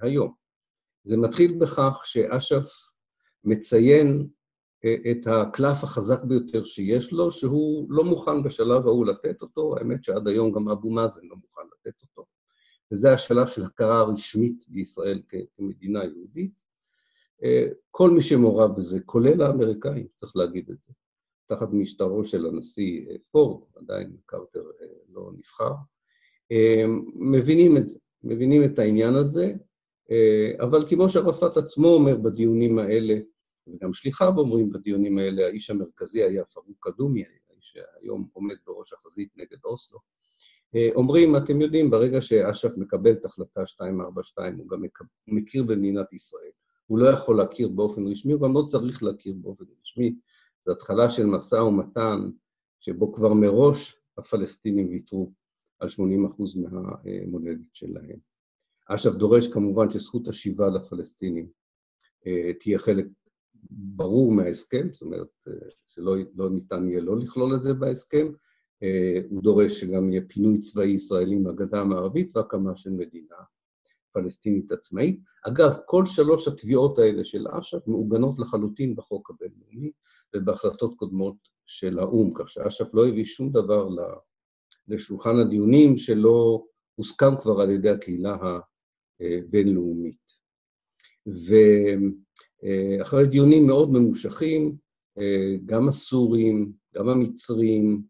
היום. 0.00 0.32
זה 1.04 1.16
מתחיל 1.16 1.58
בכך 1.58 2.00
שאש"ף 2.04 2.72
מציין 3.44 4.26
את 5.10 5.26
הקלף 5.26 5.84
החזק 5.84 6.24
ביותר 6.24 6.64
שיש 6.64 7.12
לו, 7.12 7.32
שהוא 7.32 7.86
לא 7.90 8.04
מוכן 8.04 8.42
בשלב 8.42 8.86
ההוא 8.86 9.06
לתת 9.06 9.42
אותו, 9.42 9.76
האמת 9.78 10.04
שעד 10.04 10.28
היום 10.28 10.52
גם 10.52 10.68
אבו 10.68 10.90
מאזן 10.90 11.26
לא 11.26 11.36
מוכן 11.36 11.62
לתת 11.72 12.02
אותו. 12.02 12.24
וזה 12.92 13.12
השלב 13.12 13.46
של 13.46 13.64
הכרה 13.64 14.02
רשמית 14.02 14.64
בישראל 14.68 15.22
כמדינה 15.56 16.04
יהודית. 16.04 16.61
כל 17.90 18.10
מי 18.10 18.22
שמעורב 18.22 18.76
בזה, 18.76 19.00
כולל 19.00 19.42
האמריקאים, 19.42 20.06
צריך 20.14 20.36
להגיד 20.36 20.70
את 20.70 20.76
זה, 20.86 20.92
תחת 21.46 21.68
משטרו 21.72 22.24
של 22.24 22.46
הנשיא 22.46 23.06
פורד, 23.30 23.62
עדיין 23.76 24.16
קרטר 24.26 24.64
לא 25.08 25.30
נבחר, 25.38 25.72
מבינים 27.14 27.76
את 27.76 27.88
זה, 27.88 27.98
מבינים 28.24 28.64
את 28.64 28.78
העניין 28.78 29.14
הזה, 29.14 29.52
אבל 30.60 30.88
כמו 30.88 31.08
שערפאת 31.08 31.56
עצמו 31.56 31.88
אומר 31.88 32.16
בדיונים 32.16 32.78
האלה, 32.78 33.14
וגם 33.66 33.92
שליחיו 33.92 34.32
אומרים 34.38 34.72
בדיונים 34.72 35.18
האלה, 35.18 35.46
האיש 35.46 35.70
המרכזי 35.70 36.22
היה 36.22 36.44
פרוק 36.44 36.76
קדומי, 36.80 37.24
האיש 37.24 37.76
שהיום 37.76 38.28
עומד 38.32 38.56
בראש 38.66 38.92
החזית 38.92 39.28
נגד 39.36 39.58
אוסלו. 39.64 39.98
אומרים, 40.94 41.36
אתם 41.36 41.60
יודעים, 41.60 41.90
ברגע 41.90 42.20
שאש"ף 42.20 42.70
מקבל 42.76 43.12
את 43.12 43.24
החלטה 43.24 43.60
242, 43.60 44.58
הוא 44.58 44.68
גם 44.68 44.82
מכיר 45.26 45.62
במדינת 45.62 46.12
ישראל. 46.12 46.50
הוא 46.92 46.98
לא 46.98 47.08
יכול 47.08 47.36
להכיר 47.36 47.68
באופן 47.68 48.06
רשמי, 48.06 48.32
הוא 48.32 48.42
גם 48.42 48.54
לא 48.54 48.64
צריך 48.66 49.02
להכיר 49.02 49.34
באופן 49.40 49.64
רשמי. 49.80 50.14
זו 50.66 50.72
התחלה 50.72 51.10
של 51.10 51.26
משא 51.26 51.54
ומתן, 51.54 52.30
שבו 52.80 53.12
כבר 53.12 53.34
מראש 53.34 53.96
הפלסטינים 54.18 54.88
ויתרו 54.88 55.32
על 55.78 55.88
80% 55.88 55.92
מהמולדת 56.58 57.66
שלהם. 57.72 58.18
אש"ף 58.88 59.10
דורש 59.10 59.48
כמובן 59.48 59.90
שזכות 59.90 60.28
השיבה 60.28 60.68
לפלסטינים 60.68 61.48
תהיה 62.60 62.78
חלק 62.78 63.06
ברור 63.70 64.32
מההסכם, 64.32 64.88
זאת 64.92 65.02
אומרת 65.02 65.28
שלא 65.86 66.16
לא 66.34 66.50
ניתן 66.50 66.88
יהיה 66.88 67.00
לא 67.00 67.18
לכלול 67.18 67.54
את 67.54 67.62
זה 67.62 67.74
בהסכם, 67.74 68.26
הוא 69.30 69.42
דורש 69.42 69.80
שגם 69.80 70.12
יהיה 70.12 70.22
פינוי 70.28 70.60
צבאי 70.60 70.88
ישראלי 70.88 71.36
מהגדה 71.36 71.80
המערבית 71.80 72.36
והקמה 72.36 72.76
של 72.76 72.90
מדינה 72.90 73.36
פלסטינית 74.12 74.72
עצמאית. 74.72 75.20
אגב, 75.46 75.70
כל 75.86 76.06
שלוש 76.06 76.48
התביעות 76.48 76.98
האלה 76.98 77.24
של 77.24 77.46
אש"ף 77.48 77.86
מעוגנות 77.86 78.38
לחלוטין 78.38 78.96
בחוק 78.96 79.30
הבינלאומי 79.30 79.90
ובהחלטות 80.36 80.94
קודמות 80.96 81.36
של 81.66 81.98
האו"ם, 81.98 82.32
כך 82.34 82.48
שאש"ף 82.48 82.94
לא 82.94 83.08
הביא 83.08 83.24
שום 83.24 83.50
דבר 83.52 83.88
לשולחן 84.88 85.38
הדיונים 85.38 85.96
שלא 85.96 86.64
הוסכם 86.94 87.36
כבר 87.42 87.60
על 87.60 87.70
ידי 87.70 87.90
הקהילה 87.90 88.36
הבינלאומית. 89.20 90.22
ואחרי 92.62 93.26
דיונים 93.26 93.66
מאוד 93.66 93.92
ממושכים, 93.92 94.76
גם 95.66 95.88
הסורים, 95.88 96.72
גם 96.94 97.08
המצרים, 97.08 98.02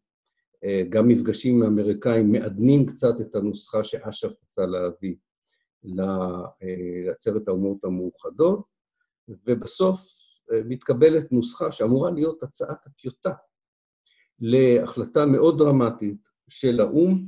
גם 0.88 1.08
מפגשים 1.08 1.56
עם 1.56 1.62
האמריקאים 1.62 2.32
מעדנים 2.32 2.86
קצת 2.86 3.20
את 3.20 3.34
הנוסחה 3.34 3.84
שאש"ף 3.84 4.32
רצה 4.42 4.66
להביא 4.66 5.14
לעצרת 5.84 7.48
האומות 7.48 7.84
המאוחדות, 7.84 8.64
ובסוף 9.28 10.00
מתקבלת 10.64 11.32
נוסחה 11.32 11.72
שאמורה 11.72 12.10
להיות 12.10 12.42
הצעת 12.42 12.86
הטיוטה 12.86 13.32
להחלטה 14.38 15.26
מאוד 15.26 15.58
דרמטית 15.58 16.20
של 16.48 16.80
האו"ם 16.80 17.26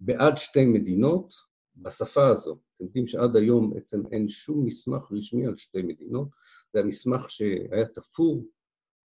בעד 0.00 0.36
שתי 0.36 0.64
מדינות 0.64 1.34
בשפה 1.76 2.28
הזו. 2.28 2.52
אתם 2.76 2.84
יודעים 2.84 3.06
שעד 3.06 3.36
היום 3.36 3.74
בעצם 3.74 4.02
אין 4.12 4.28
שום 4.28 4.66
מסמך 4.66 5.12
רשמי 5.12 5.46
על 5.46 5.56
שתי 5.56 5.82
מדינות, 5.82 6.28
זה 6.72 6.80
המסמך 6.80 7.30
שהיה 7.30 7.86
תפור 7.94 8.44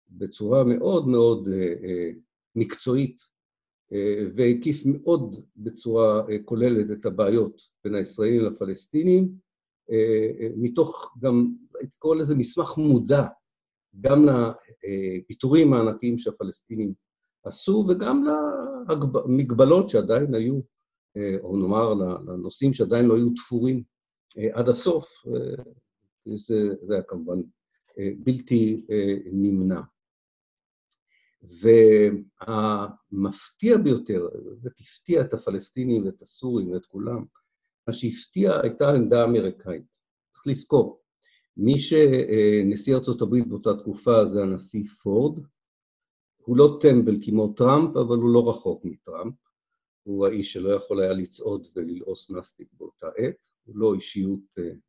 בצורה 0.09 0.63
מאוד 0.63 1.07
מאוד 1.07 1.49
מקצועית 2.55 3.23
והקיף 4.35 4.81
מאוד 4.85 5.35
בצורה 5.57 6.23
כוללת 6.45 6.91
את 6.91 7.05
הבעיות 7.05 7.61
בין 7.83 7.95
הישראלים 7.95 8.45
לפלסטינים, 8.45 9.31
מתוך 10.57 11.15
גם, 11.19 11.53
הייתי 11.79 11.95
קורא 11.99 12.15
לזה 12.15 12.35
מסמך 12.35 12.77
מודע, 12.77 13.27
גם 14.01 14.25
לפיטורים 14.25 15.73
הענקיים 15.73 16.17
שהפלסטינים 16.17 16.93
עשו 17.43 17.85
וגם 17.89 18.25
למגבלות 18.89 19.89
שעדיין 19.89 20.35
היו, 20.35 20.59
או 21.41 21.57
נאמר 21.57 21.93
לנושאים 21.93 22.73
שעדיין 22.73 23.05
לא 23.05 23.15
היו 23.15 23.29
תפורים 23.35 23.83
עד 24.53 24.69
הסוף, 24.69 25.05
זה, 26.25 26.69
זה 26.81 26.93
היה 26.93 27.03
כמובן 27.03 27.39
בלתי 27.97 28.85
נמנע. 29.31 29.81
והמפתיע 32.47 33.77
ביותר, 33.77 34.27
זה 34.55 34.69
הפתיע 34.79 35.21
את 35.21 35.33
הפלסטינים 35.33 36.05
ואת 36.05 36.21
הסורים 36.21 36.71
ואת 36.71 36.85
כולם, 36.85 37.25
מה 37.87 37.93
שהפתיע 37.93 38.61
הייתה 38.61 38.89
העמדה 38.89 39.21
האמריקאית. 39.21 39.97
צריך 40.33 40.47
לזכור, 40.47 41.01
מי 41.57 41.79
שנשיא 41.79 42.95
ארצות 42.95 43.21
הברית 43.21 43.47
באותה 43.47 43.69
תקופה 43.77 44.25
זה 44.25 44.41
הנשיא 44.41 44.83
פורד, 45.03 45.39
הוא 46.37 46.57
לא 46.57 46.77
טמבל 46.81 47.15
כמו 47.25 47.53
טראמפ, 47.57 47.97
אבל 47.97 48.17
הוא 48.17 48.33
לא 48.33 48.49
רחוק 48.49 48.85
מטראמפ. 48.85 49.33
הוא 50.03 50.27
האיש 50.27 50.53
שלא 50.53 50.69
יכול 50.69 51.01
היה 51.01 51.13
לצעוד 51.13 51.67
וללעוס 51.75 52.29
מסטיק 52.29 52.67
באותה 52.73 53.07
עת, 53.17 53.47
הוא 53.63 53.77
לא 53.77 53.93
אישיות 53.93 54.39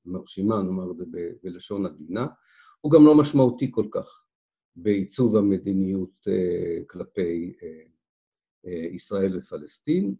מרשימה, 0.04 0.62
נאמר 0.62 0.90
את 0.90 0.96
זה 0.96 1.04
בלשון 1.42 1.86
עדינה, 1.86 2.26
הוא 2.80 2.92
גם 2.92 3.06
לא 3.06 3.14
משמעותי 3.14 3.70
כל 3.70 3.86
כך 3.90 4.21
בעיצוב 4.76 5.36
המדיניות 5.36 6.26
כלפי 6.86 7.52
ישראל 8.92 9.38
ופלסטין. 9.38 10.14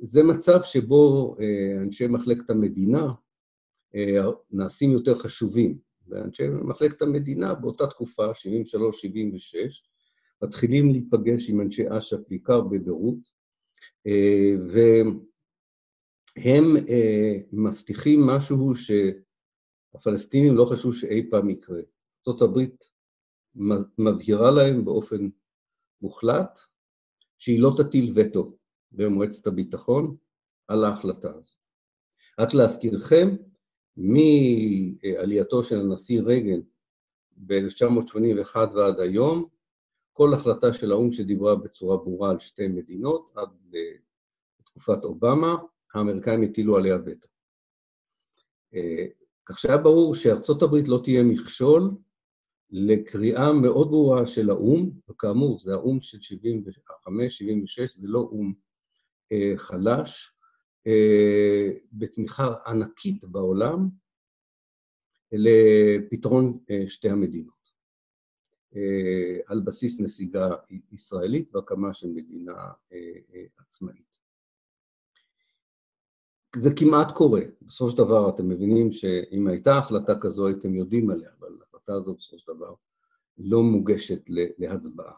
זה 0.00 0.22
מצב 0.22 0.60
שבו 0.62 1.36
אנשי 1.82 2.06
מחלקת 2.06 2.50
המדינה 2.50 3.12
נעשים 4.50 4.90
יותר 4.90 5.14
חשובים, 5.14 5.78
ואנשי 6.08 6.48
מחלקת 6.48 7.02
המדינה 7.02 7.54
באותה 7.54 7.86
תקופה, 7.86 8.30
73-76, 8.30 8.34
מתחילים 10.42 10.90
להיפגש 10.90 11.50
עם 11.50 11.60
אנשי 11.60 11.84
אש"ף, 11.98 12.18
בעיקר 12.28 12.60
בביירות, 12.60 13.18
והם 16.36 16.76
מבטיחים 17.52 18.20
משהו 18.26 18.72
שהפלסטינים 19.94 20.54
לא 20.54 20.64
חשבו 20.64 20.92
שאי 20.92 21.30
פעם 21.30 21.50
יקרה. 21.50 21.80
ארה"ב 22.28 22.58
מבהירה 23.98 24.50
להם 24.50 24.84
באופן 24.84 25.28
מוחלט 26.02 26.60
שהיא 27.38 27.60
לא 27.60 27.72
תטיל 27.76 28.12
וטו 28.16 28.56
במועצת 28.92 29.46
הביטחון 29.46 30.16
על 30.68 30.84
ההחלטה 30.84 31.30
הזו. 31.34 31.54
רק 32.40 32.54
להזכירכם, 32.54 33.28
מעלייתו 33.96 35.64
של 35.64 35.80
הנשיא 35.80 36.22
רייגן 36.22 36.60
ב-1981 37.36 38.56
ועד 38.56 39.00
היום, 39.00 39.48
כל 40.12 40.34
החלטה 40.34 40.72
של 40.72 40.92
האו"ם 40.92 41.12
שדיברה 41.12 41.56
בצורה 41.56 41.96
ברורה 41.96 42.30
על 42.30 42.38
שתי 42.38 42.68
מדינות, 42.68 43.32
עד 43.34 43.48
לתקופת 44.60 45.04
אובמה, 45.04 45.56
האמריקאים 45.94 46.42
הטילו 46.42 46.76
עליה 46.76 46.98
וטו. 47.04 47.28
כך 49.46 49.58
שהיה 49.58 49.78
ברור 49.78 50.14
שארצות 50.14 50.62
הברית 50.62 50.88
לא 50.88 51.00
תהיה 51.04 51.22
מכשול 51.22 51.90
לקריאה 52.70 53.52
מאוד 53.52 53.88
ברורה 53.88 54.26
של 54.26 54.50
האו"ם, 54.50 54.90
וכאמור, 55.10 55.58
זה 55.58 55.72
האו"ם 55.72 56.00
של 56.00 56.18
75-76, 56.18 57.86
זה 57.88 58.08
לא 58.08 58.18
או"ם 58.18 58.54
חלש, 59.56 60.36
בתמיכה 61.92 62.54
ענקית 62.66 63.24
בעולם 63.24 63.88
לפתרון 65.32 66.58
שתי 66.88 67.10
המדינות, 67.10 67.70
על 69.46 69.60
בסיס 69.64 70.00
נסיגה 70.00 70.48
ישראלית 70.92 71.54
והקמה 71.54 71.94
של 71.94 72.08
מדינה 72.08 72.72
עצמאית. 73.58 74.10
זה 76.56 76.70
כמעט 76.76 77.16
קורה, 77.16 77.40
בסופו 77.62 77.90
של 77.90 77.98
דבר 77.98 78.30
אתם 78.34 78.48
מבינים 78.48 78.92
שאם 78.92 79.46
הייתה 79.46 79.78
החלטה 79.78 80.12
כזו 80.20 80.46
הייתם 80.46 80.74
יודעים 80.74 81.10
עליה, 81.10 81.30
אבל 81.38 81.58
ההחלטה 81.90 81.94
הזו 81.94 82.14
בסופו 82.14 82.38
של 82.38 82.52
דבר 82.54 82.74
לא 83.38 83.62
מוגשת 83.62 84.22
להצבעה. 84.58 85.14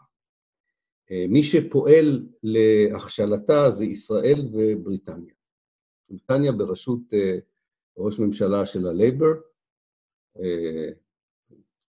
מי 1.29 1.43
שפועל 1.43 2.27
להכשלתה 2.43 3.71
זה 3.71 3.85
ישראל 3.85 4.49
ובריטניה. 4.53 5.33
בריטניה 6.09 6.51
בראשות 6.51 7.01
ראש 7.97 8.19
ממשלה 8.19 8.65
של 8.65 8.87
הלייבר, 8.87 9.33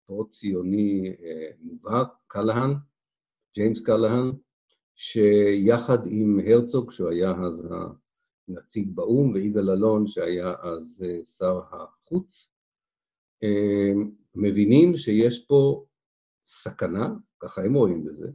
פרו-ציוני 0.06 1.16
מובהק, 1.60 2.08
קלהן, 2.26 2.70
ג'יימס 3.54 3.82
קלהן, 3.82 4.32
שיחד 4.94 5.98
עם 6.06 6.40
הרצוג, 6.46 6.90
שהוא 6.90 7.10
היה 7.10 7.32
אז 7.46 7.68
הנציג 8.48 8.90
באו"ם, 8.94 9.32
ויגאל 9.32 9.70
אלון, 9.70 10.06
שהיה 10.06 10.54
אז 10.62 11.04
שר 11.38 11.60
החוץ, 11.70 12.54
מבינים 14.34 14.96
שיש 14.96 15.46
פה 15.46 15.84
סכנה, 16.46 17.08
ככה 17.40 17.62
הם 17.62 17.74
רואים 17.74 18.04
בזה, 18.04 18.28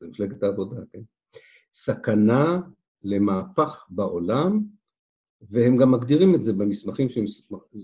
זה 0.00 0.06
מפלגת 0.06 0.42
העבודה, 0.42 0.80
כן? 0.92 1.00
סכנה 1.72 2.60
למהפך 3.02 3.86
בעולם, 3.88 4.60
והם 5.40 5.76
גם 5.76 5.92
מגדירים 5.92 6.34
את 6.34 6.44
זה 6.44 6.52
במסמכים 6.52 7.08
של 7.08 7.20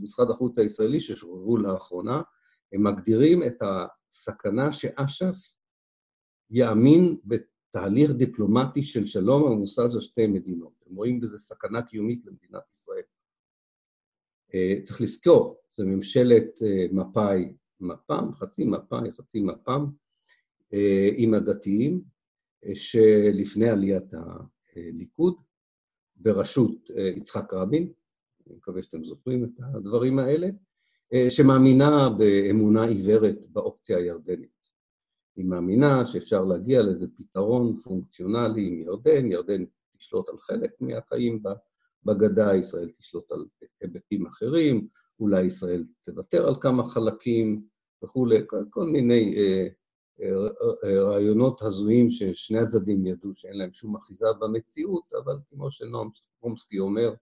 משרד 0.02 0.30
החוץ 0.30 0.58
הישראלי 0.58 1.00
ששוחררו 1.00 1.56
לאחרונה, 1.56 2.22
הם 2.72 2.86
מגדירים 2.86 3.42
את 3.42 3.56
הסכנה 3.62 4.72
שאש"ף 4.72 5.34
יאמין 6.50 7.16
בתהליך 7.24 8.10
דיפלומטי 8.10 8.82
של 8.82 9.04
שלום 9.04 9.52
המבוסס 9.52 9.78
על 9.94 10.00
שתי 10.00 10.26
מדינות. 10.26 10.72
הם 10.86 10.96
רואים 10.96 11.20
בזה 11.20 11.38
סכנה 11.38 11.82
קיומית 11.82 12.26
למדינת 12.26 12.62
ישראל. 12.72 13.02
צריך 14.84 15.00
לזכור, 15.00 15.60
זו 15.70 15.86
ממשלת 15.86 16.50
מפא"י, 16.92 17.52
מפ"ם, 17.82 18.34
חצי 18.34 18.64
מפא"י, 18.64 19.12
חצי 19.12 19.40
מפ"ם, 19.40 19.86
עם 21.16 21.34
הדתיים, 21.34 22.02
שלפני 22.74 23.68
עליית 23.68 24.14
הליכוד, 24.76 25.34
בראשות 26.16 26.90
יצחק 27.16 27.52
רבין, 27.52 27.92
אני 28.46 28.56
מקווה 28.56 28.82
שאתם 28.82 29.04
זוכרים 29.04 29.44
את 29.44 29.50
הדברים 29.74 30.18
האלה, 30.18 30.48
שמאמינה 31.28 32.08
באמונה 32.18 32.84
עיוורת 32.84 33.38
באופציה 33.48 33.96
הירדנית. 33.98 34.62
היא 35.36 35.44
מאמינה 35.44 36.06
שאפשר 36.06 36.44
להגיע 36.44 36.82
לאיזה 36.82 37.06
פתרון 37.16 37.76
פונקציונלי 37.76 38.66
עם 38.66 38.80
ירדן, 38.80 39.32
ירדן 39.32 39.64
תשלוט 39.96 40.28
על 40.28 40.38
חלק 40.38 40.70
מהחיים 40.80 41.42
בגדה, 42.04 42.56
ישראל 42.56 42.90
תשלוט 42.90 43.32
על 43.32 43.44
היבטים 43.80 44.26
אחרים, 44.26 44.88
אולי 45.20 45.42
ישראל 45.42 45.84
תוותר 46.04 46.48
על 46.48 46.54
כמה 46.60 46.88
חלקים 46.88 47.66
וכולי, 48.02 48.36
כל 48.70 48.84
מיני 48.84 49.34
רעיונות 50.84 51.62
הזויים 51.62 52.10
ששני 52.10 52.58
הצדדים 52.58 53.06
ידעו 53.06 53.30
שאין 53.34 53.58
להם 53.58 53.72
שום 53.72 53.96
אחיזה 53.96 54.26
במציאות, 54.40 55.12
אבל 55.24 55.38
כמו 55.50 55.70
שנועם 55.70 56.08
חומסקי 56.40 56.78
אומר, 56.78 57.14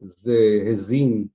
זה 0.00 0.38
הזין 0.72 1.26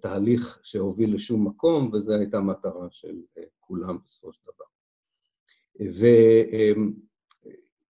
תהליך 0.00 0.58
שהוביל 0.62 1.14
לשום 1.14 1.48
מקום, 1.48 1.90
וזו 1.92 2.12
הייתה 2.12 2.40
מטרה 2.40 2.86
של 2.90 3.20
כולם 3.60 3.98
בסופו 4.04 4.32
של 4.32 4.40
דבר. 4.44 4.64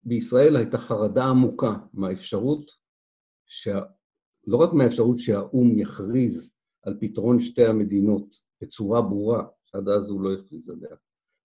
ובישראל 0.04 0.56
הייתה 0.56 0.78
חרדה 0.78 1.24
עמוקה 1.24 1.74
מהאפשרות, 1.94 2.70
לא 4.46 4.56
רק 4.56 4.72
מהאפשרות 4.72 5.18
שהאו"ם 5.18 5.78
יכריז 5.78 6.52
על 6.82 6.96
פתרון 7.00 7.40
שתי 7.40 7.64
המדינות 7.64 8.40
בצורה 8.60 9.02
ברורה, 9.02 9.46
שעד 9.66 9.88
אז 9.88 10.10
הוא 10.10 10.20
לא 10.20 10.34
הכריז 10.34 10.70
עליה, 10.70 10.96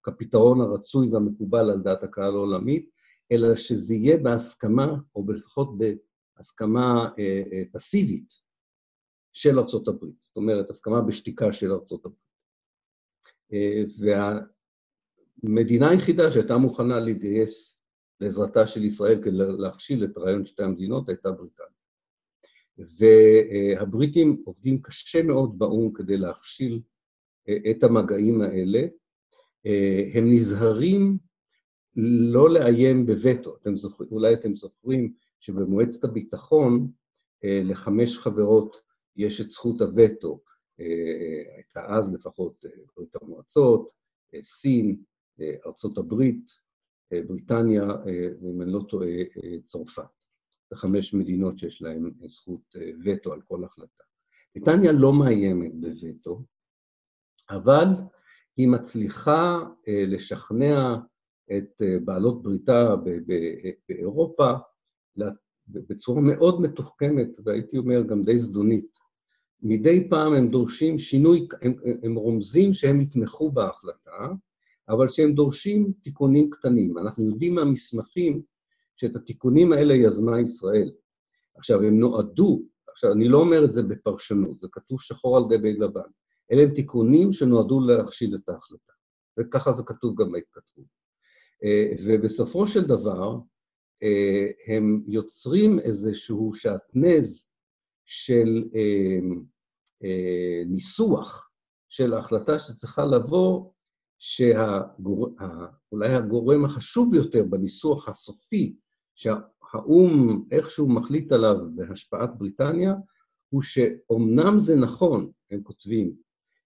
כפתרון 0.04 0.62
הרצוי 0.62 1.10
והמקובל 1.10 1.70
על 1.70 1.82
דעת 1.82 2.04
הקהל 2.04 2.34
העולמית, 2.34 2.90
אלא 3.32 3.56
שזה 3.56 3.94
יהיה 3.94 4.18
בהסכמה, 4.18 4.96
או 5.16 5.32
לפחות 5.32 5.78
בהסכמה 5.78 7.10
פסיבית, 7.72 8.34
של 9.34 9.60
ארצות 9.60 9.88
הברית. 9.88 10.20
זאת 10.20 10.38
אומרת, 10.38 10.70
הסכמה 10.70 11.02
בשתיקה 11.02 11.54
של 11.54 11.72
ארצות 11.72 12.06
הברית. 12.06 12.32
והמדינה 15.44 15.90
היחידה 15.90 16.32
שהייתה 16.32 16.58
מוכנה 16.58 17.00
להתגייס 17.00 17.82
לעזרתה 18.20 18.68
של 18.68 18.84
ישראל 18.84 19.24
כדי 19.24 19.32
להכשיל 19.58 20.04
את 20.04 20.18
רעיון 20.18 20.46
שתי 20.46 20.64
המדינות 20.64 21.10
הייתה 21.10 21.32
בריטניה. 21.32 21.70
והבריטים 22.78 24.42
עובדים 24.46 24.82
קשה 24.82 25.24
מאוד 25.24 25.60
באו"ם 25.60 25.94
כדי 25.94 26.18
להכשיל 26.18 26.82
את 27.72 27.84
המגעים 27.84 28.42
האלה, 28.42 28.82
הם 30.14 30.26
נזהרים 30.26 31.18
לא 31.96 32.50
לאיים 32.50 33.06
בווטו. 33.06 33.56
אתם 33.56 33.78
זוכרים, 33.78 34.10
אולי 34.12 34.34
אתם 34.34 34.56
זוכרים 34.56 35.14
שבמועצת 35.40 36.04
הביטחון 36.04 36.92
לחמש 37.44 38.18
חברות 38.18 38.82
יש 39.16 39.42
את 39.42 39.50
זכות 39.50 39.82
הווטו. 39.82 40.40
הייתה 41.56 41.86
אז 41.88 42.14
לפחות 42.14 42.66
ברית 42.96 43.16
המועצות, 43.22 43.92
סין, 44.42 44.98
ארצות 45.66 45.98
הברית, 45.98 46.52
בריטניה, 47.28 47.84
ואם 48.42 48.62
אני 48.62 48.72
לא 48.72 48.82
טועה, 48.90 49.10
צרפת. 49.64 50.04
זה 50.70 50.76
חמש 50.76 51.14
מדינות 51.14 51.58
שיש 51.58 51.82
להן 51.82 52.12
זכות 52.28 52.76
וטו 53.06 53.34
על 53.34 53.42
כל 53.42 53.64
החלטה. 53.64 54.04
בריטניה 54.56 54.92
לא 54.92 55.14
מאיימת 55.14 55.72
בווטו, 55.76 56.44
אבל 57.50 57.88
היא 58.58 58.68
מצליחה 58.68 59.64
לשכנע 59.88 60.96
את 61.58 61.82
בעלות 62.06 62.44
בריתה 62.44 62.96
באירופה 63.90 64.54
בצורה 65.68 66.22
מאוד 66.22 66.62
מתוחכמת, 66.62 67.30
והייתי 67.44 67.78
אומר 67.78 68.02
גם 68.02 68.24
די 68.24 68.40
זדונית. 68.40 68.98
מדי 69.62 70.10
פעם 70.10 70.34
הם 70.34 70.48
דורשים 70.52 70.98
שינוי, 71.00 71.48
הם, 71.62 71.74
הם 72.04 72.16
רומזים 72.16 72.74
שהם 72.74 73.02
יתמכו 73.02 73.52
בהחלטה, 73.52 74.28
אבל 74.90 75.08
שהם 75.08 75.34
דורשים 75.34 75.94
תיקונים 76.02 76.50
קטנים. 76.50 76.98
אנחנו 76.98 77.26
יודעים 77.26 77.56
מהמסמכים 77.56 78.42
שאת 78.96 79.16
התיקונים 79.16 79.74
האלה 79.74 79.94
יזמה 79.94 80.42
ישראל. 80.42 80.92
עכשיו, 81.58 81.84
הם 81.84 82.00
נועדו, 82.00 82.62
עכשיו, 82.92 83.12
אני 83.12 83.28
לא 83.28 83.40
אומר 83.40 83.66
את 83.66 83.74
זה 83.74 83.84
בפרשנות, 83.84 84.58
זה 84.58 84.68
כתוב 84.72 85.02
שחור 85.02 85.38
על 85.38 85.44
גבי 85.50 85.74
לבן. 85.74 86.02
אלה 86.52 86.62
הם 86.62 86.70
תיקונים 86.70 87.34
שנועדו 87.34 87.80
להכשיל 87.80 88.36
את 88.36 88.50
ההחלטה, 88.50 88.94
וככה 89.40 89.74
זה 89.74 89.84
כתוב 89.84 90.22
גם 90.22 90.32
בהתכתבות. 90.32 90.86
אה, 91.64 91.92
ובסופו 92.06 92.68
של 92.68 92.88
דבר, 92.88 93.38
אה, 94.04 94.48
הם 94.68 95.04
יוצרים 95.08 95.80
איזשהו 95.80 96.54
שעטנז 96.54 97.46
של 98.06 98.64
אה, 98.76 99.20
ניסוח 100.66 101.50
של 101.90 102.14
ההחלטה 102.14 102.60
שצריכה 102.60 103.06
לבוא 103.06 103.72
שאולי 104.20 106.14
הגורם 106.16 106.66
החשוב 106.66 107.12
ביותר 107.12 107.44
בניסוח 107.44 108.10
הסופי, 108.10 108.76
שהאו"ם 109.16 110.44
איכשהו 110.52 110.90
מחליט 110.90 111.32
עליו 111.32 111.56
בהשפעת 111.76 112.30
בריטניה, 112.38 112.94
הוא 113.50 113.62
שאומנם 113.62 114.60
זה 114.60 114.76
נכון, 114.76 115.32
הם 115.52 115.64
כותבים, 115.64 116.16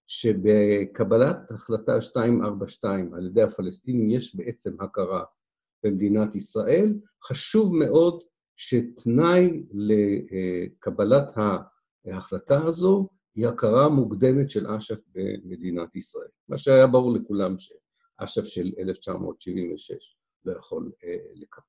שבקבלת 0.08 1.52
החלטה 1.52 1.98
242 2.16 3.14
על 3.14 3.26
ידי 3.26 3.42
הפלסטינים 3.42 4.10
יש 4.10 4.36
בעצם 4.36 4.82
הכרה 4.82 5.24
במדינת 5.84 6.36
ישראל, 6.36 6.94
חשוב 7.24 7.76
מאוד 7.76 8.24
שתנאי 8.56 9.64
לקבלת 9.74 11.34
ההחלטה 12.06 12.64
הזו 12.64 13.08
היא 13.36 13.48
הכרה 13.48 13.90
מוקדמת 13.90 14.50
של 14.50 14.68
אש"ף 14.68 15.00
במדינת 15.12 15.96
ישראל. 15.96 16.28
מה 16.48 16.58
שהיה 16.58 16.88
ברור 16.88 17.14
לכולם 17.14 17.56
שאש"ף 17.58 18.46
של 18.46 18.72
1976 18.80 20.18
לא 20.46 20.58
יכול 20.58 20.92
אה, 21.04 21.18
לקבל. 21.34 21.66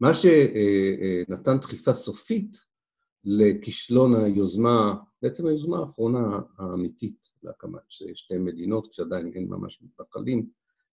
מה 0.00 0.10
שנתן 0.14 1.58
דחיפה 1.58 1.94
סופית 1.94 2.67
לכישלון 3.30 4.14
היוזמה, 4.14 4.94
בעצם 5.22 5.46
היוזמה 5.46 5.78
האחרונה 5.78 6.40
האמיתית 6.58 7.28
להקמת 7.42 7.80
שתי 7.88 8.38
מדינות, 8.38 8.88
כשעדיין 8.90 9.32
אין 9.34 9.48
ממש 9.48 9.82
מתנחלים 9.82 10.46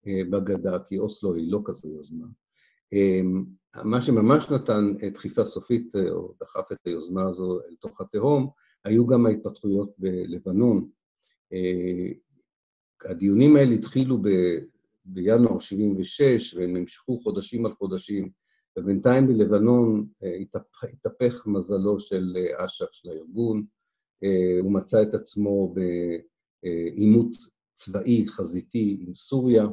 אה, 0.08 0.22
בגדה, 0.30 0.80
כי 0.80 0.98
אוסלו 0.98 1.36
היא 1.36 1.52
לא 1.52 1.62
כזו 1.66 1.90
יוזמה. 1.90 2.26
אה, 2.94 3.22
מה 3.84 4.02
שממש 4.02 4.50
נתן 4.50 4.94
דחיפה 5.14 5.46
סופית, 5.46 5.96
או 6.12 6.34
דחף 6.40 6.72
את 6.72 6.78
היוזמה 6.86 7.28
הזו 7.28 7.60
אל 7.70 7.76
תוך 7.76 8.02
התהום, 8.02 8.50
היו 8.86 9.08
גם 9.08 9.26
ההתפתחויות 9.26 9.90
בלבנון. 9.98 10.90
אה, 11.54 12.12
הדיונים 13.06 13.56
האלה 13.56 13.76
התחילו 13.76 14.18
ב, 14.22 14.30
בינואר 15.06 15.60
76' 15.60 16.54
והם 16.54 16.78
נמשכו 16.78 17.20
חודשים 17.20 17.66
על 17.66 17.74
חודשים, 17.74 18.30
ובינתיים 18.78 19.28
בלבנון 19.28 20.08
אה, 20.24 20.38
התהפך, 20.94 21.48
מזלו 21.48 22.00
של 22.00 22.38
אה, 22.38 22.66
אש"ף, 22.66 22.92
של 22.92 23.10
הארגון, 23.10 23.66
הוא 24.62 24.72
מצא 24.72 25.02
את 25.02 25.14
עצמו 25.14 25.74
בעימות 26.64 27.32
צבאי 27.74 28.26
חזיתי 28.28 28.98
עם 29.00 29.16
סוריה, 29.16 29.66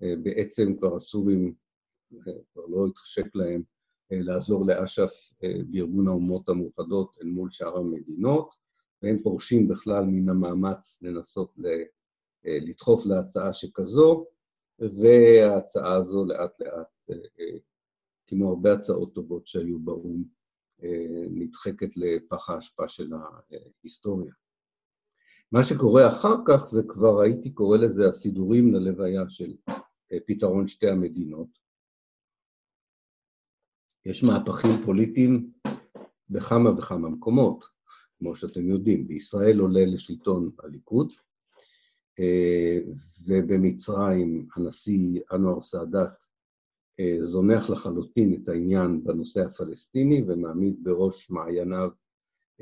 ובעצם 0.00 0.76
כבר 0.76 0.96
הסורים 0.96 1.54
כבר 2.52 2.66
לא 2.68 2.86
התחשק 2.86 3.34
להם 3.34 3.62
אה, 4.12 4.18
לעזור 4.20 4.66
לאש"ף 4.66 5.30
אה, 5.44 5.54
בארגון 5.70 6.08
האומות 6.08 6.48
המאוחדות 6.48 7.16
אל 7.22 7.26
מול 7.26 7.50
שאר 7.50 7.76
המדינות, 7.76 8.54
והם 9.02 9.18
פורשים 9.22 9.68
בכלל 9.68 10.04
מן 10.04 10.28
המאמץ 10.28 10.98
לנסות 11.02 11.54
אה, 12.46 12.58
לדחוף 12.60 13.06
להצעה 13.06 13.52
שכזו, 13.52 14.26
וההצעה 14.78 15.96
הזו 15.96 16.24
לאט 16.24 16.60
לאט, 16.60 17.18
כמו 18.26 18.48
הרבה 18.48 18.72
הצעות 18.72 19.14
טובות 19.14 19.46
שהיו 19.46 19.78
באו"ם, 19.78 20.24
נדחקת 21.30 21.96
לפח 21.96 22.50
האשפה 22.50 22.88
של 22.88 23.12
ההיסטוריה. 23.12 24.32
מה 25.52 25.64
שקורה 25.64 26.08
אחר 26.08 26.34
כך 26.46 26.66
זה 26.66 26.82
כבר, 26.88 27.20
הייתי 27.20 27.50
קורא 27.50 27.78
לזה 27.78 28.08
הסידורים 28.08 28.74
ללוויה 28.74 29.22
של 29.28 29.56
פתרון 30.26 30.66
שתי 30.66 30.88
המדינות, 30.88 31.48
יש 34.06 34.24
מהפכים 34.24 34.70
פוליטיים 34.84 35.52
בכמה 36.30 36.70
וכמה 36.78 37.08
מקומות, 37.08 37.64
כמו 38.18 38.36
שאתם 38.36 38.68
יודעים. 38.68 39.08
בישראל 39.08 39.58
עולה 39.58 39.84
לשלטון 39.86 40.50
הליכוד, 40.58 41.12
אה, 41.12 41.23
ובמצרים 43.26 44.48
הנשיא 44.56 45.20
אנואר 45.32 45.60
סאדאת 45.60 46.10
אה, 47.00 47.16
זונח 47.20 47.70
לחלוטין 47.70 48.34
את 48.34 48.48
העניין 48.48 49.04
בנושא 49.04 49.40
הפלסטיני 49.40 50.22
ומעמיד 50.26 50.84
בראש 50.84 51.30
מעייניו 51.30 51.90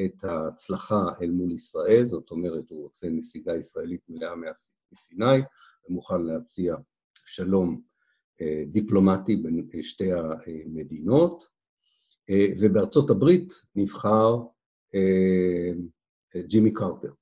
את 0.05 0.25
ההצלחה 0.25 1.05
אל 1.21 1.31
מול 1.31 1.53
ישראל, 1.53 2.09
זאת 2.09 2.31
אומרת, 2.31 2.71
הוא 2.71 2.83
רוצה 2.83 3.09
נסיגה 3.11 3.57
ישראלית 3.57 4.01
מלאה 4.09 4.35
מסיני 4.93 5.43
ומוכן 5.89 6.23
להציע 6.23 6.77
שלום 7.27 7.83
דיפלומטי 8.67 9.37
בין 9.37 9.69
שתי 9.83 10.11
המדינות, 10.13 11.49
ובארצות 12.61 13.11
הברית 13.11 13.55
נבחר 13.75 14.37
אה, 14.95 15.73
ג'ימי 16.43 16.73
קרטר. 16.73 17.13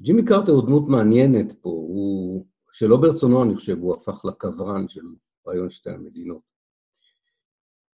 ג'ימי 0.00 0.24
קרטר 0.24 0.52
הוא 0.52 0.66
דמות 0.66 0.88
מעניינת 0.88 1.52
פה, 1.60 1.70
הוא, 1.70 2.46
שלא 2.72 2.96
ברצונו 2.96 3.42
אני 3.42 3.56
חושב, 3.56 3.78
הוא 3.78 3.94
הפך 3.94 4.24
לקברן 4.24 4.88
של 4.88 5.04
רעיון 5.46 5.70
שתי 5.70 5.90
המדינות. 5.90 6.40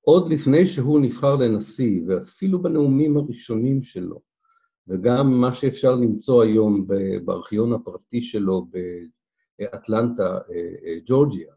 עוד 0.00 0.32
לפני 0.32 0.66
שהוא 0.66 1.00
נבחר 1.00 1.36
לנשיא, 1.36 2.02
ואפילו 2.06 2.62
בנאומים 2.62 3.16
הראשונים 3.16 3.82
שלו, 3.82 4.20
וגם 4.88 5.40
מה 5.40 5.52
שאפשר 5.52 5.94
למצוא 5.94 6.42
היום 6.42 6.86
בארכיון 7.24 7.72
הפרטי 7.72 8.22
שלו 8.22 8.66
באטלנטה, 9.58 10.22
אה, 10.22 10.74
אה, 10.84 10.98
ג'ורג'יה, 11.06 11.52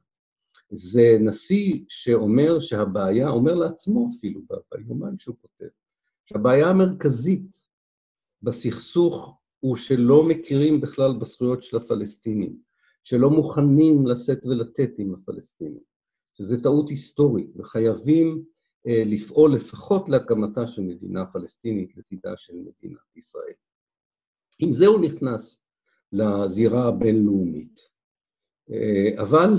זה 0.70 1.18
נשיא 1.20 1.84
שאומר 1.90 2.60
שהבעיה, 2.60 3.30
אומר 3.30 3.56
לעצמו 3.56 4.10
אפילו 4.18 4.42
ביומן 4.72 5.20
שהוא 5.20 5.36
כותב, 5.42 5.70
שהבעיה 6.26 6.68
המרכזית 6.68 7.66
בסכסוך 8.42 9.43
הוא 9.64 9.76
שלא 9.76 10.24
מכירים 10.24 10.82
בכלל 10.82 11.14
בזכויות 11.20 11.64
של 11.64 11.78
הפלסטינים, 11.78 12.58
שלא 13.04 13.30
מוכנים 13.30 14.08
לשאת 14.08 14.46
ולתת 14.46 14.92
עם 14.98 15.14
הפלסטינים, 15.14 15.84
שזו 16.34 16.62
טעות 16.64 16.90
היסטורית, 16.90 17.50
וחייבים 17.56 18.44
אה, 18.88 19.04
לפעול 19.06 19.56
לפחות 19.56 20.10
להקמתה 20.10 20.68
של 20.68 20.82
מדינה 20.82 21.26
פלסטינית 21.26 21.98
לצידה 21.98 22.38
של 22.38 22.54
מדינת 22.56 23.16
ישראל. 23.16 23.54
עם 24.60 24.72
זה 24.72 24.88
הוא 24.88 25.00
נכנס 25.00 25.64
לזירה 26.12 26.88
הבינלאומית. 26.88 27.82
אה, 28.72 29.22
אבל 29.22 29.50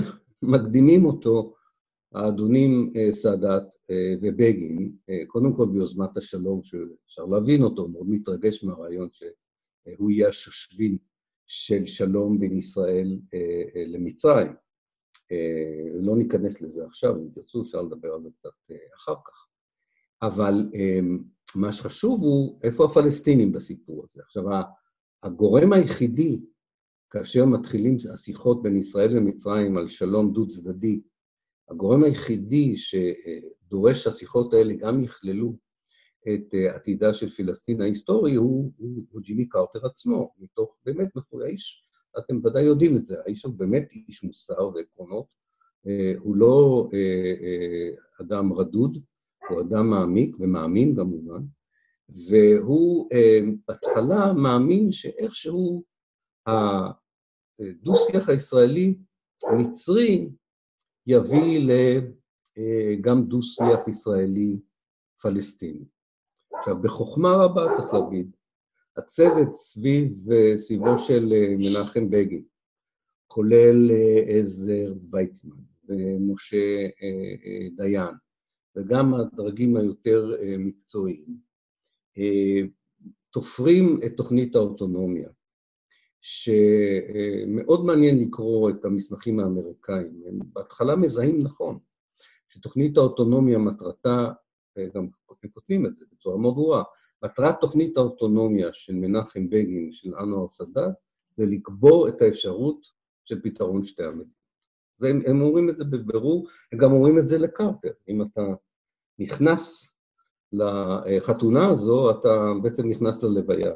מקדימים 0.41 1.05
אותו 1.05 1.55
האדונים 2.13 2.93
אה, 2.95 3.13
סאדאת 3.13 3.63
אה, 3.91 4.15
ובגין, 4.21 4.91
אה, 5.09 5.25
קודם 5.27 5.53
כל 5.53 5.65
ביוזמת 5.65 6.17
השלום, 6.17 6.63
שאפשר 6.63 7.25
להבין 7.25 7.63
אותו, 7.63 7.87
מאוד 7.87 8.09
מתרגש 8.09 8.63
מהרעיון 8.63 9.09
שהוא 9.85 10.11
יהיה 10.11 10.29
השושבין 10.29 10.97
של 11.47 11.85
שלום 11.85 12.39
בין 12.39 12.57
ישראל 12.57 13.19
למצרים. 13.87 14.53
לא 16.01 16.17
ניכנס 16.17 16.61
לזה 16.61 16.85
עכשיו, 16.85 17.15
אם 17.15 17.29
תרצו 17.33 17.61
אפשר 17.61 17.81
לדבר 17.81 18.13
על 18.13 18.23
זה 18.23 18.29
קצת 18.39 18.73
אחר 18.95 19.15
כך. 19.25 19.47
אבל 20.21 20.69
מה 21.55 21.73
שחשוב 21.73 22.21
הוא 22.21 22.59
איפה 22.63 22.85
הפלסטינים 22.85 23.51
בסיפור 23.51 24.05
הזה. 24.09 24.21
עכשיו, 24.23 24.43
הגורם 25.23 25.73
היחידי, 25.73 26.41
כאשר 27.09 27.45
מתחילים 27.45 27.97
השיחות 28.13 28.63
בין 28.63 28.77
ישראל 28.77 29.15
למצרים 29.15 29.77
על 29.77 29.87
שלום 29.87 30.33
דו-צדדי, 30.33 31.01
הגורם 31.69 32.03
היחידי 32.03 32.75
שדורש 32.77 34.03
שהשיחות 34.03 34.53
האלה 34.53 34.73
גם 34.73 35.03
יכללו 35.03 35.55
את 36.33 36.53
עתידה 36.75 37.13
של 37.13 37.29
פלסטין 37.29 37.81
ההיסטורי 37.81 38.35
הוא, 38.35 38.71
הוא, 38.77 39.03
הוא 39.09 39.21
ג'ימי 39.21 39.49
קרטר 39.49 39.85
עצמו, 39.85 40.33
מתוך 40.39 40.77
באמת 40.85 41.15
מחוי 41.15 41.45
האיש, 41.45 41.83
אתם 42.17 42.45
ודאי 42.45 42.63
יודעים 42.63 42.97
את 42.97 43.05
זה, 43.05 43.17
האיש 43.25 43.43
הוא 43.43 43.53
באמת 43.53 43.91
איש 43.91 44.23
מוסר 44.23 44.69
ועקרונות, 44.73 45.25
הוא 46.19 46.35
לא 46.35 46.89
אדם 48.21 48.53
רדוד, 48.53 48.97
הוא 49.49 49.61
אדם 49.61 49.89
מעמיק 49.89 50.35
ומאמין 50.39 50.95
כמובן, 50.95 51.41
והוא 52.09 53.09
בהתחלה 53.67 54.33
מאמין 54.33 54.91
שאיכשהו 54.91 55.83
הדו-שיח 57.59 58.29
הישראלי-מצרי 58.29 60.29
יביא 61.07 61.59
גם 63.01 63.25
דו-שיח 63.25 63.87
ישראלי-פלסטיני. 63.87 65.85
עכשיו, 66.65 66.81
בחוכמה 66.81 67.33
רבה 67.33 67.67
צריך 67.75 67.93
להגיד, 67.93 68.31
הצוות 68.97 69.57
סביב, 69.57 70.13
סביבו 70.57 70.97
של 70.97 71.33
מנחם 71.57 72.09
בגין, 72.09 72.43
כולל 73.27 73.91
עזר 74.27 74.93
ויצמן 75.11 75.55
ומשה 75.87 76.87
דיין, 77.75 78.15
וגם 78.75 79.13
הדרגים 79.13 79.77
היותר 79.77 80.35
מקצועיים, 80.59 81.37
תופרים 83.29 83.99
את 84.05 84.17
תוכנית 84.17 84.55
האוטונומיה, 84.55 85.29
שמאוד 86.21 87.85
מעניין 87.85 88.19
לקרוא 88.19 88.69
את 88.69 88.85
המסמכים 88.85 89.39
האמריקאים. 89.39 90.21
הם 90.27 90.39
בהתחלה 90.53 90.95
מזהים 90.95 91.43
נכון, 91.43 91.79
שתוכנית 92.49 92.97
האוטונומיה 92.97 93.57
מטרתה, 93.57 94.31
גם 94.93 95.07
הם 95.43 95.49
כותבים 95.49 95.85
את 95.85 95.95
זה 95.95 96.05
בצורה 96.11 96.37
מאוד 96.37 96.55
ברורה, 96.55 96.83
מטרת 97.23 97.55
תוכנית 97.61 97.97
האוטונומיה 97.97 98.69
של 98.73 98.93
מנחם 98.93 99.49
בגין, 99.49 99.89
של 99.91 100.15
אנואר 100.15 100.47
סאדאת, 100.47 100.93
זה 101.33 101.45
לקבור 101.45 102.09
את 102.09 102.21
האפשרות 102.21 102.81
של 103.25 103.41
פתרון 103.41 103.83
שתי 103.83 104.03
המדינות. 104.03 104.45
הם, 105.01 105.21
הם 105.25 105.41
אומרים 105.41 105.69
את 105.69 105.77
זה 105.77 105.83
בבירור, 105.83 106.47
הם 106.71 106.79
גם 106.79 106.91
אומרים 106.91 107.19
את 107.19 107.27
זה 107.27 107.37
לקרטר. 107.37 107.91
אם 108.09 108.21
אתה 108.21 108.41
נכנס 109.19 109.95
לחתונה 110.51 111.69
הזו, 111.69 112.11
אתה 112.11 112.51
בעצם 112.63 112.89
נכנס 112.89 113.23
ללוויה. 113.23 113.71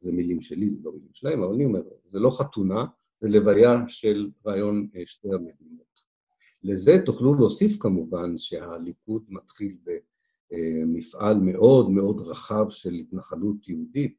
זה 0.00 0.12
מילים 0.12 0.40
שלי, 0.40 0.70
זה 0.70 0.80
לא 0.84 0.92
מילים 0.92 1.10
שלהם, 1.12 1.42
אבל 1.42 1.54
אני 1.54 1.64
אומר, 1.64 1.82
זה 2.04 2.18
לא 2.18 2.30
חתונה, 2.38 2.84
זה 3.20 3.28
לוויה 3.28 3.76
של 3.88 4.30
רעיון 4.46 4.88
שתי 5.06 5.28
המדינות. 5.28 5.97
לזה 6.62 6.92
תוכלו 7.06 7.34
להוסיף 7.34 7.76
כמובן 7.80 8.38
שהליכוד 8.38 9.24
מתחיל 9.28 9.76
במפעל 10.50 11.40
מאוד 11.40 11.90
מאוד 11.90 12.20
רחב 12.20 12.66
של 12.70 12.94
התנחלות 12.94 13.68
יהודית, 13.68 14.16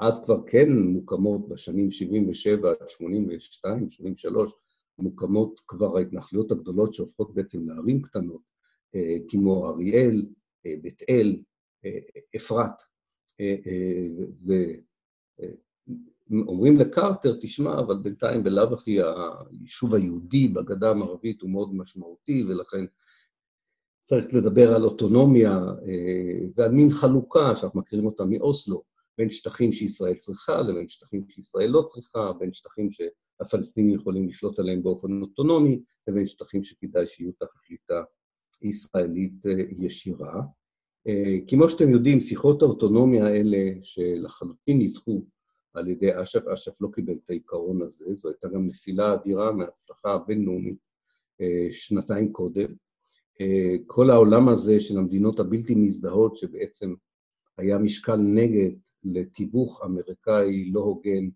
אז 0.00 0.24
כבר 0.24 0.40
כן 0.46 0.72
מוקמות 0.72 1.48
בשנים 1.48 1.90
77 1.90 2.70
עד 2.70 2.88
82, 2.88 3.90
83, 3.90 4.52
מוקמות 4.98 5.60
כבר 5.68 5.98
ההתנחלויות 5.98 6.50
הגדולות 6.50 6.94
שהופכות 6.94 7.34
בעצם 7.34 7.68
לערים 7.68 8.02
קטנות, 8.02 8.42
כמו 9.28 9.68
אריאל, 9.68 10.26
בית 10.64 11.02
אל, 11.08 11.42
אפרת. 12.36 12.82
ואומרים 16.30 16.76
לקרטר, 16.76 17.36
תשמע, 17.40 17.78
אבל 17.78 17.98
בינתיים 17.98 18.42
בלאו 18.42 18.74
הכי 18.74 18.98
היישוב 19.50 19.94
היהודי 19.94 20.48
בגדה 20.48 20.90
המערבית 20.90 21.42
הוא 21.42 21.50
מאוד 21.50 21.74
משמעותי, 21.74 22.44
ולכן 22.48 22.84
צריך 24.04 24.34
לדבר 24.34 24.74
על 24.74 24.84
אוטונומיה 24.84 25.60
ועל 26.56 26.72
מין 26.72 26.90
חלוקה, 26.90 27.56
שאנחנו 27.56 27.80
מכירים 27.80 28.06
אותה 28.06 28.24
מאוסלו, 28.24 28.82
בין 29.18 29.30
שטחים 29.30 29.72
שישראל 29.72 30.14
צריכה 30.14 30.60
לבין 30.60 30.88
שטחים 30.88 31.24
שישראל 31.28 31.70
לא 31.70 31.82
צריכה, 31.82 32.32
בין 32.38 32.52
שטחים 32.52 32.88
שהפלסטינים 32.90 33.94
יכולים 33.94 34.28
לשלוט 34.28 34.58
עליהם 34.58 34.82
באופן 34.82 35.22
אוטונומי, 35.22 35.80
לבין 36.08 36.26
שטחים 36.26 36.64
שכדאי 36.64 37.06
שיהיו 37.06 37.32
תחת 37.32 37.58
שליטה 37.62 38.02
ישראלית 38.62 39.32
ישירה. 39.78 40.42
כמו 41.48 41.68
שאתם 41.68 41.90
יודעים, 41.90 42.20
שיחות 42.20 42.62
האוטונומיה 42.62 43.26
האלה, 43.26 43.58
שלחלוטין 43.82 44.78
נדחו 44.78 45.24
על 45.74 45.88
ידי 45.88 46.22
אש"ף, 46.22 46.46
אש"ף 46.46 46.80
לא 46.80 46.88
קיבל 46.94 47.14
את 47.24 47.30
העיקרון 47.30 47.82
הזה, 47.82 48.14
זו 48.14 48.28
הייתה 48.28 48.48
גם 48.48 48.66
נפילה 48.66 49.14
אדירה 49.14 49.52
מההצלחה 49.52 50.14
הבינלאומית 50.14 50.78
שנתיים 51.70 52.32
קודם. 52.32 52.68
כל 53.86 54.10
העולם 54.10 54.48
הזה 54.48 54.80
של 54.80 54.98
המדינות 54.98 55.40
הבלתי 55.40 55.74
מזדהות, 55.74 56.36
שבעצם 56.36 56.94
היה 57.58 57.78
משקל 57.78 58.16
נגד 58.16 58.70
לתיווך 59.04 59.82
אמריקאי 59.84 60.70
לא 60.70 60.80
הוגן 60.80 61.28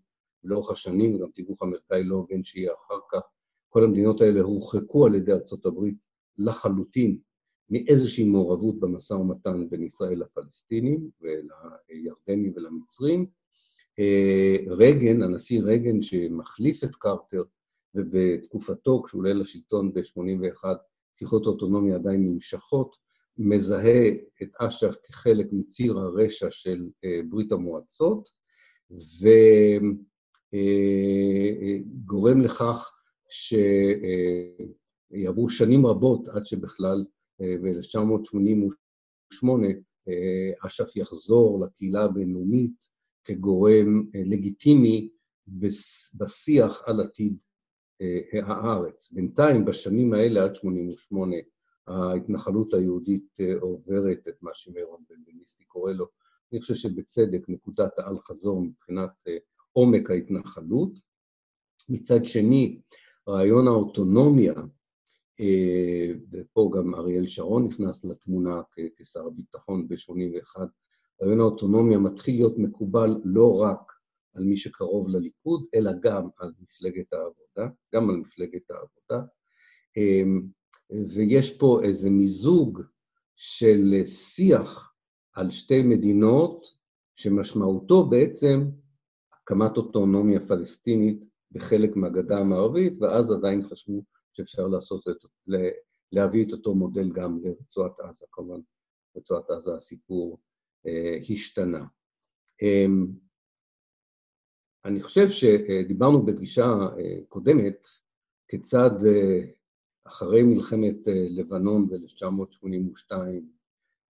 לאורך 0.43 0.71
השנים, 0.71 1.15
וגם 1.15 1.31
תיווך 1.31 1.63
אמריקאי 1.63 2.03
לא 2.03 2.15
הוגן 2.15 2.43
שיהיה 2.43 2.71
אחר 2.73 2.99
כך, 3.11 3.21
כל 3.69 3.83
המדינות 3.83 4.21
האלה 4.21 4.41
הורחקו 4.41 5.05
על 5.05 5.15
ידי 5.15 5.31
ארה"ב 5.31 5.79
לחלוטין 6.37 7.17
מאיזושהי 7.69 8.25
מעורבות 8.25 8.79
במשא 8.79 9.13
ומתן 9.13 9.69
בין 9.69 9.83
ישראל 9.83 10.19
לפלסטינים 10.19 11.09
ולירדנים 11.21 12.53
ולמצרים. 12.55 13.25
רייגן, 14.67 15.21
הנשיא 15.21 15.61
רייגן 15.61 16.01
שמחליף 16.01 16.83
את 16.83 16.95
קרטר, 16.95 17.43
ובתקופתו, 17.95 19.03
כשהוא 19.03 19.19
עולה 19.19 19.33
לשלטון 19.33 19.93
ב-81, 19.93 20.65
שיחות 21.15 21.45
האוטונומיה 21.45 21.95
עדיין 21.95 22.27
נמשכות, 22.27 22.95
מזהה 23.37 24.07
את 24.43 24.49
אש"ף 24.59 24.95
כחלק 25.03 25.47
מציר 25.51 25.99
הרשע 25.99 26.51
של 26.51 26.89
ברית 27.29 27.51
המועצות, 27.51 28.29
וגורם 32.05 32.41
לכך 32.41 32.91
שיעברו 35.11 35.49
שנים 35.49 35.85
רבות 35.85 36.27
עד 36.27 36.45
שבכלל 36.45 37.05
ב-1988 37.39 39.47
אש"ף 40.65 40.95
יחזור 40.95 41.65
לקהילה 41.65 42.03
הבינלאומית 42.03 42.96
כגורם 43.27 44.03
לגיטימי 44.25 45.09
בשיח 46.13 46.83
על 46.85 47.01
עתיד 47.01 47.37
הארץ. 48.43 49.11
בינתיים, 49.11 49.65
בשנים 49.65 50.13
האלה, 50.13 50.43
עד 50.43 50.55
88', 50.55 51.35
ההתנחלות 51.87 52.73
היהודית 52.73 53.37
עוברת 53.59 54.27
את 54.27 54.35
מה 54.41 54.51
שמירון 54.53 55.03
בנבניסטי 55.09 55.63
קורא 55.65 55.91
לו, 55.91 56.05
אני 56.51 56.61
חושב 56.61 56.75
שבצדק, 56.75 57.49
נקודת 57.49 57.99
האל-חזור 57.99 58.61
מבחינת 58.61 59.09
עומק 59.73 60.11
ההתנחלות. 60.11 60.91
מצד 61.89 62.23
שני, 62.23 62.81
רעיון 63.27 63.67
האוטונומיה, 63.67 64.53
ופה 66.31 66.71
גם 66.75 66.95
אריאל 66.95 67.27
שרון 67.27 67.65
נכנס 67.65 68.05
לתמונה 68.05 68.61
כשר 68.95 69.27
הביטחון 69.27 69.87
ב-81, 69.87 70.59
רעיון 71.21 71.39
האוטונומיה 71.39 71.97
מתחיל 71.97 72.35
להיות 72.35 72.57
מקובל 72.57 73.21
לא 73.23 73.61
רק 73.61 73.93
על 74.35 74.43
מי 74.43 74.57
שקרוב 74.57 75.07
לליכוד, 75.09 75.65
אלא 75.75 75.91
גם 76.01 76.27
על 76.37 76.51
מפלגת 76.59 77.13
העבודה, 77.13 77.75
גם 77.95 78.09
על 78.09 78.15
מפלגת 78.15 78.71
העבודה. 78.71 79.27
ויש 81.15 81.57
פה 81.57 81.79
איזה 81.83 82.09
מיזוג 82.09 82.81
של 83.35 84.01
שיח 84.05 84.93
על 85.33 85.51
שתי 85.51 85.81
מדינות, 85.83 86.67
שמשמעותו 87.15 88.05
בעצם 88.05 88.69
הקמת 89.33 89.77
אוטונומיה 89.77 90.39
פלסטינית 90.47 91.23
בחלק 91.51 91.95
מהגדה 91.95 92.37
המערבית, 92.37 92.93
ואז 93.01 93.31
עדיין 93.31 93.67
חשבו 93.69 94.03
שאפשר 94.33 94.67
לעשות 94.67 95.07
את, 95.07 95.17
להביא 96.11 96.45
את 96.45 96.51
אותו 96.51 96.75
מודל 96.75 97.11
גם 97.11 97.39
לרצועת 97.43 97.99
עזה, 97.99 98.25
כמובן, 98.31 98.59
רצועת 99.17 99.49
עזה 99.49 99.75
הסיפור 99.75 100.39
השתנה. 101.29 101.85
אה, 102.63 102.85
אני 104.85 105.03
חושב 105.03 105.29
שדיברנו 105.29 106.25
בפגישה 106.25 106.65
אה, 106.99 107.19
קודמת 107.27 107.87
כיצד 108.47 109.05
אה, 109.05 109.45
אחרי 110.07 110.43
מלחמת 110.43 111.07
אה, 111.07 111.27
לבנון 111.29 111.89
ב-1982 111.89 113.11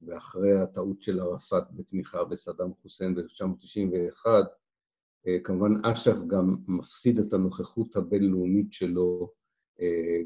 ואחרי 0.02 0.60
הטעות 0.60 1.02
של 1.02 1.20
ערפאת 1.20 1.64
בתמיכה 1.72 2.24
בסדאם 2.24 2.74
חוסיין 2.82 3.16
ב-1991, 3.16 4.28
אה, 5.28 5.38
כמובן 5.44 5.86
אש"ף 5.86 6.18
גם 6.28 6.56
מפסיד 6.68 7.20
את 7.20 7.34
הנוכחות 7.34 7.96
הבינלאומית 7.96 8.74
שלו 8.74 9.38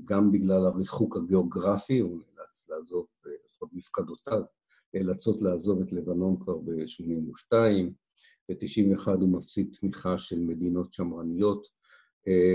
גם 0.06 0.32
בגלל 0.32 0.66
הריחוק 0.66 1.18
הגיאוגרפי, 1.18 2.00
הוא 2.00 2.20
נאלץ 2.20 2.70
לעזוב, 2.70 3.08
לפחות 3.46 3.70
מפקדותיו, 3.74 4.42
נאלצות 4.94 5.42
לעזוב 5.42 5.82
את 5.82 5.92
לבנון 5.92 6.40
כבר 6.40 6.58
ב-82, 6.58 7.54
ב-91' 8.50 9.08
הוא 9.08 9.30
מפסיד 9.30 9.76
תמיכה 9.80 10.18
של 10.18 10.40
מדינות 10.40 10.94
שמרניות 10.94 11.68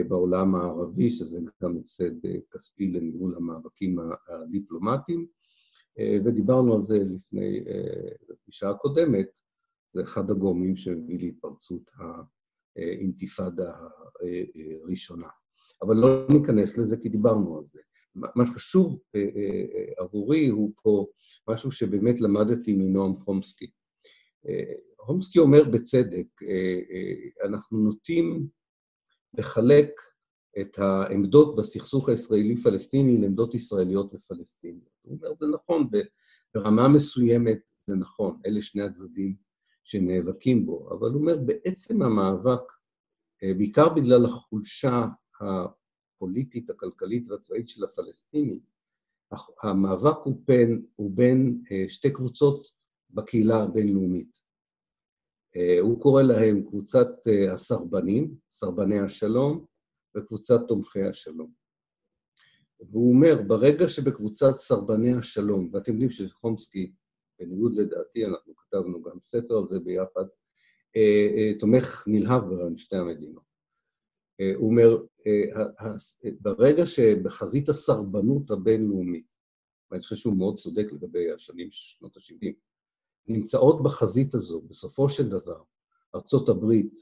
בעולם 0.09 0.55
הערבי, 0.55 1.11
שזה 1.11 1.41
גם 1.63 1.79
הפסד 1.79 2.11
כספי 2.51 2.93
לניהול 2.93 3.35
המאבקים 3.37 3.99
הדיפלומטיים, 4.29 5.27
ודיברנו 6.25 6.75
על 6.75 6.83
זה 6.83 6.99
לפני, 6.99 7.65
בפגישה 8.29 8.71
הקודמת, 8.71 9.27
זה 9.93 10.03
אחד 10.03 10.31
הגורמים 10.31 10.77
שהביא 10.77 11.19
להתפרצות 11.19 11.91
האינתיפאדה 12.77 13.77
הראשונה. 14.83 15.29
אבל 15.83 15.97
לא 15.97 16.27
ניכנס 16.33 16.79
לזה 16.79 16.97
כי 16.97 17.09
דיברנו 17.09 17.59
על 17.59 17.67
זה. 17.67 17.81
מה 18.17 18.47
שחשוב 18.47 19.03
עבורי 19.99 20.49
הוא 20.49 20.73
פה 20.83 21.07
משהו 21.49 21.73
שבאמת 21.73 22.21
למדתי 22.21 22.73
מנועם 22.73 23.17
חומסקי. 23.17 23.71
חומסקי 25.01 25.39
אומר 25.39 25.65
בצדק, 25.65 26.27
אנחנו 27.45 27.79
נוטים 27.79 28.49
לחלק 29.39 29.91
את 30.61 30.79
העמדות 30.79 31.57
בסכסוך 31.57 32.09
הישראלי-פלסטיני 32.09 33.17
לעמדות 33.21 33.55
ישראליות 33.55 34.15
ופלסטיניות. 34.15 34.89
הוא 35.03 35.17
אומר, 35.17 35.35
זה 35.41 35.47
נכון, 35.55 35.89
ברמה 36.55 36.89
מסוימת 36.89 37.59
זה 37.87 37.95
נכון, 37.95 38.41
אלה 38.47 38.63
שני 38.63 38.83
הצדדים 38.83 39.37
שנאבקים 39.85 40.67
בו, 40.67 40.89
אבל 40.91 41.11
הוא 41.11 41.21
אומר, 41.21 41.37
בעצם 41.39 42.03
המאבק, 42.03 42.63
בעיקר 43.43 43.89
בגלל 43.89 44.27
החולשה 44.27 45.07
הפוליטית, 46.17 46.71
הכלכלית 46.71 47.31
והצבאית 47.31 47.69
של 47.69 47.85
הפלסטינים, 47.85 48.61
המאבק 49.63 50.17
הוא 50.25 50.43
בין, 50.47 50.87
הוא 50.97 51.11
בין 51.15 51.63
שתי 51.89 52.13
קבוצות 52.13 52.73
בקהילה 53.11 53.63
הבינלאומית. 53.63 54.47
הוא 55.81 56.01
קורא 56.03 56.23
להם 56.23 56.63
קבוצת 56.63 57.07
הסרבנים, 57.53 58.35
סרבני 58.51 58.99
השלום, 58.99 59.65
וקבוצת 60.17 60.61
תומכי 60.69 61.03
השלום. 61.03 61.53
והוא 62.81 63.15
אומר, 63.15 63.43
ברגע 63.47 63.89
שבקבוצת 63.89 64.59
סרבני 64.59 65.15
השלום, 65.15 65.71
ואתם 65.73 65.93
יודעים 65.93 66.11
שחומסקי, 66.11 66.93
בניגוד 67.39 67.75
לדעתי, 67.75 68.27
אנחנו 68.27 68.57
כתבנו 68.57 69.03
גם 69.03 69.21
ספר 69.21 69.55
על 69.59 69.67
זה 69.67 69.79
ביחד, 69.81 70.25
תומך 71.61 72.05
נלהב 72.07 72.45
ברעיון 72.45 72.77
שתי 72.77 72.97
המדינות. 72.97 73.56
הוא 74.57 74.71
אומר, 74.71 74.97
ברגע 76.41 76.87
שבחזית 76.87 77.69
הסרבנות 77.69 78.51
הבינלאומית, 78.51 79.27
ואני 79.91 80.03
חושב 80.03 80.17
שהוא 80.17 80.37
מאוד 80.37 80.59
צודק 80.59 80.87
לגבי 80.93 81.33
השנים 81.33 81.69
שנות 81.71 82.17
ה-70, 82.17 82.53
נמצאות 83.29 83.83
בחזית 83.83 84.35
הזו, 84.35 84.63
בסופו 84.63 85.09
של 85.09 85.29
דבר, 85.29 85.63
ארצות 86.15 86.49
הברית 86.49 86.95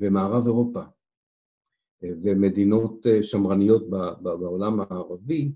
ומערב 0.00 0.46
אירופה 0.46 0.82
ומדינות 2.02 3.06
שמרניות 3.22 3.90
בעולם 4.22 4.80
הערבי, 4.80 5.52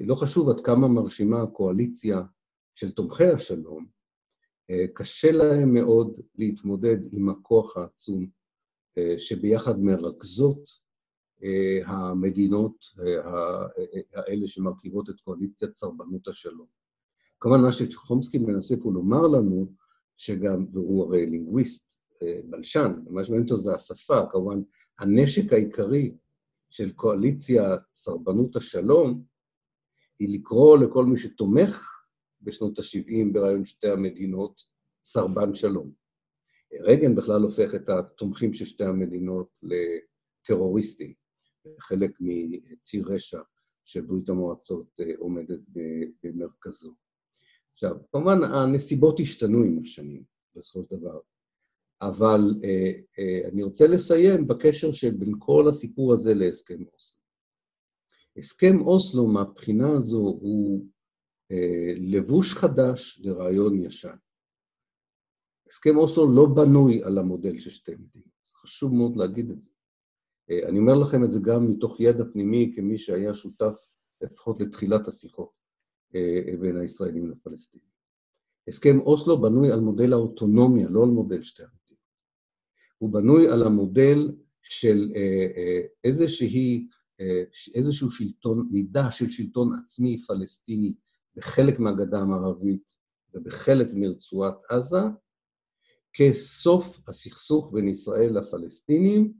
לא 0.00 0.14
חשוב 0.14 0.48
עד 0.48 0.60
כמה 0.60 0.88
מרשימה 0.88 1.42
הקואליציה 1.42 2.22
של 2.74 2.92
תומכי 2.92 3.26
השלום, 3.26 3.86
קשה 4.94 5.32
להם 5.32 5.74
מאוד 5.74 6.18
להתמודד 6.38 6.96
עם 7.12 7.28
הכוח 7.28 7.76
העצום 7.76 8.26
שביחד 9.18 9.80
מרכזות 9.80 10.70
המדינות 11.84 12.76
האלה 14.14 14.48
שמרכיבות 14.48 15.10
את 15.10 15.20
קואליציית 15.20 15.72
סרבנות 15.72 16.28
השלום. 16.28 16.66
כמובן, 17.40 17.60
מה 17.60 17.72
שחומסקי 17.72 18.38
מנסה 18.38 18.74
פה 18.82 18.92
לומר 18.92 19.26
לנו, 19.26 19.72
שגם, 20.16 20.66
והוא 20.72 21.04
הרי 21.04 21.26
לינגוויסט, 21.26 22.02
בלשן, 22.44 22.92
מה 23.10 23.24
שמעניין 23.24 23.48
אותו 23.48 23.56
זה 23.56 23.74
השפה, 23.74 24.26
כמובן, 24.30 24.62
הנשק 24.98 25.52
העיקרי 25.52 26.14
של 26.70 26.92
קואליציה 26.92 27.76
סרבנות 27.94 28.56
השלום, 28.56 29.22
היא 30.18 30.38
לקרוא 30.38 30.78
לכל 30.78 31.04
מי 31.04 31.18
שתומך 31.18 31.91
בשנות 32.42 32.78
ה-70 32.78 33.32
ברעיון 33.32 33.64
שתי 33.64 33.88
המדינות 33.88 34.62
סרבן 35.04 35.54
שלום. 35.54 35.92
רייגן 36.80 37.14
בכלל 37.14 37.42
הופך 37.42 37.74
את 37.74 37.88
התומכים 37.88 38.54
של 38.54 38.64
שתי 38.64 38.84
המדינות 38.84 39.60
לטרוריסטים, 40.42 41.12
חלק 41.78 42.10
מציר 42.20 43.04
רשע 43.06 43.40
שברית 43.84 44.28
המועצות 44.28 44.86
עומדת 45.18 45.60
במרכזו. 46.22 46.94
עכשיו, 47.72 47.96
כמובן, 48.12 48.38
הנסיבות 48.42 49.20
השתנו 49.20 49.62
עם 49.62 49.78
השנים, 49.82 50.24
בסופו 50.56 50.84
של 50.84 50.96
דבר, 50.96 51.20
אבל 52.02 52.40
אני 53.52 53.62
רוצה 53.62 53.86
לסיים 53.86 54.48
בקשר 54.48 54.92
שבין 54.92 55.32
כל 55.38 55.68
הסיפור 55.68 56.12
הזה 56.12 56.34
להסכם 56.34 56.84
אוסלו. 56.94 57.18
הסכם 58.36 58.80
אוסלו, 58.80 59.26
מהבחינה 59.26 59.92
הזו, 59.92 60.18
הוא 60.18 60.86
לבוש 61.96 62.54
חדש 62.54 63.20
לרעיון 63.24 63.84
ישן. 63.84 64.16
הסכם 65.68 65.96
אוסלו 65.96 66.34
לא 66.34 66.46
בנוי 66.46 67.02
על 67.02 67.18
המודל 67.18 67.58
של 67.58 67.70
שתי 67.70 67.92
מדינות, 67.92 68.48
חשוב 68.54 68.94
מאוד 68.94 69.16
להגיד 69.16 69.50
את 69.50 69.62
זה. 69.62 69.70
אני 70.68 70.78
אומר 70.78 70.94
לכם 70.94 71.24
את 71.24 71.30
זה 71.30 71.38
גם 71.42 71.70
מתוך 71.70 72.00
ידע 72.00 72.24
פנימי, 72.32 72.72
כמי 72.76 72.98
שהיה 72.98 73.34
שותף 73.34 73.74
לפחות 74.20 74.60
לתחילת 74.60 75.08
השיחות 75.08 75.50
בין 76.60 76.76
הישראלים 76.76 77.30
לפלסטינים. 77.30 77.88
הסכם 78.68 79.00
אוסלו 79.00 79.40
בנוי 79.40 79.72
על 79.72 79.80
מודל 79.80 80.12
האוטונומיה, 80.12 80.88
לא 80.88 81.02
על 81.02 81.08
מודל 81.08 81.42
שתי 81.42 81.62
המדינות. 81.62 82.02
הוא 82.98 83.12
בנוי 83.12 83.48
על 83.48 83.62
המודל 83.62 84.32
של 84.62 85.12
איזשהו 87.74 88.10
שלטון, 88.10 88.68
מידה 88.70 89.10
של 89.10 89.30
שלטון 89.30 89.68
עצמי 89.84 90.22
פלסטיני 90.26 90.94
בחלק 91.36 91.78
מהגדה 91.78 92.18
המערבית 92.18 92.98
ובחלק 93.34 93.88
מרצועת 93.94 94.54
עזה, 94.70 95.00
כסוף 96.12 97.08
הסכסוך 97.08 97.70
בין 97.72 97.88
ישראל 97.88 98.38
לפלסטינים, 98.38 99.32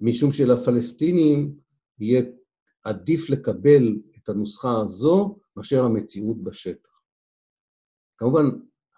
משום 0.00 0.32
שלפלסטינים 0.32 1.56
יהיה 1.98 2.22
עדיף 2.82 3.30
לקבל 3.30 4.00
את 4.16 4.28
הנוסחה 4.28 4.80
הזו 4.80 5.38
מאשר 5.56 5.84
המציאות 5.84 6.42
בשטח. 6.42 7.00
כמובן, 8.18 8.44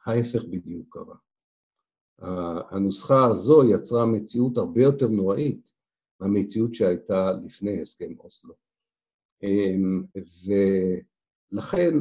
ההפך 0.06 0.44
בדיוק 0.44 0.86
קרה. 0.90 1.16
הנוסחה 2.70 3.26
הזו 3.30 3.70
יצרה 3.74 4.06
מציאות 4.06 4.56
הרבה 4.56 4.82
יותר 4.82 5.08
נוראית 5.08 5.70
מהמציאות 6.20 6.74
שהייתה 6.74 7.32
לפני 7.44 7.80
הסכם 7.80 8.18
אוסלו. 8.18 8.54
ולכן, 11.52 11.94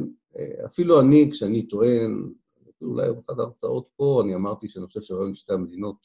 אפילו 0.66 1.00
אני, 1.00 1.30
כשאני 1.32 1.66
טוען, 1.66 2.32
אולי 2.82 3.12
באחת 3.12 3.38
ההרצאות 3.38 3.88
פה, 3.96 4.22
אני 4.24 4.34
אמרתי 4.34 4.68
שאני 4.68 4.86
חושב 4.86 5.00
שרעיון 5.00 5.34
שתי 5.34 5.52
המדינות 5.52 5.96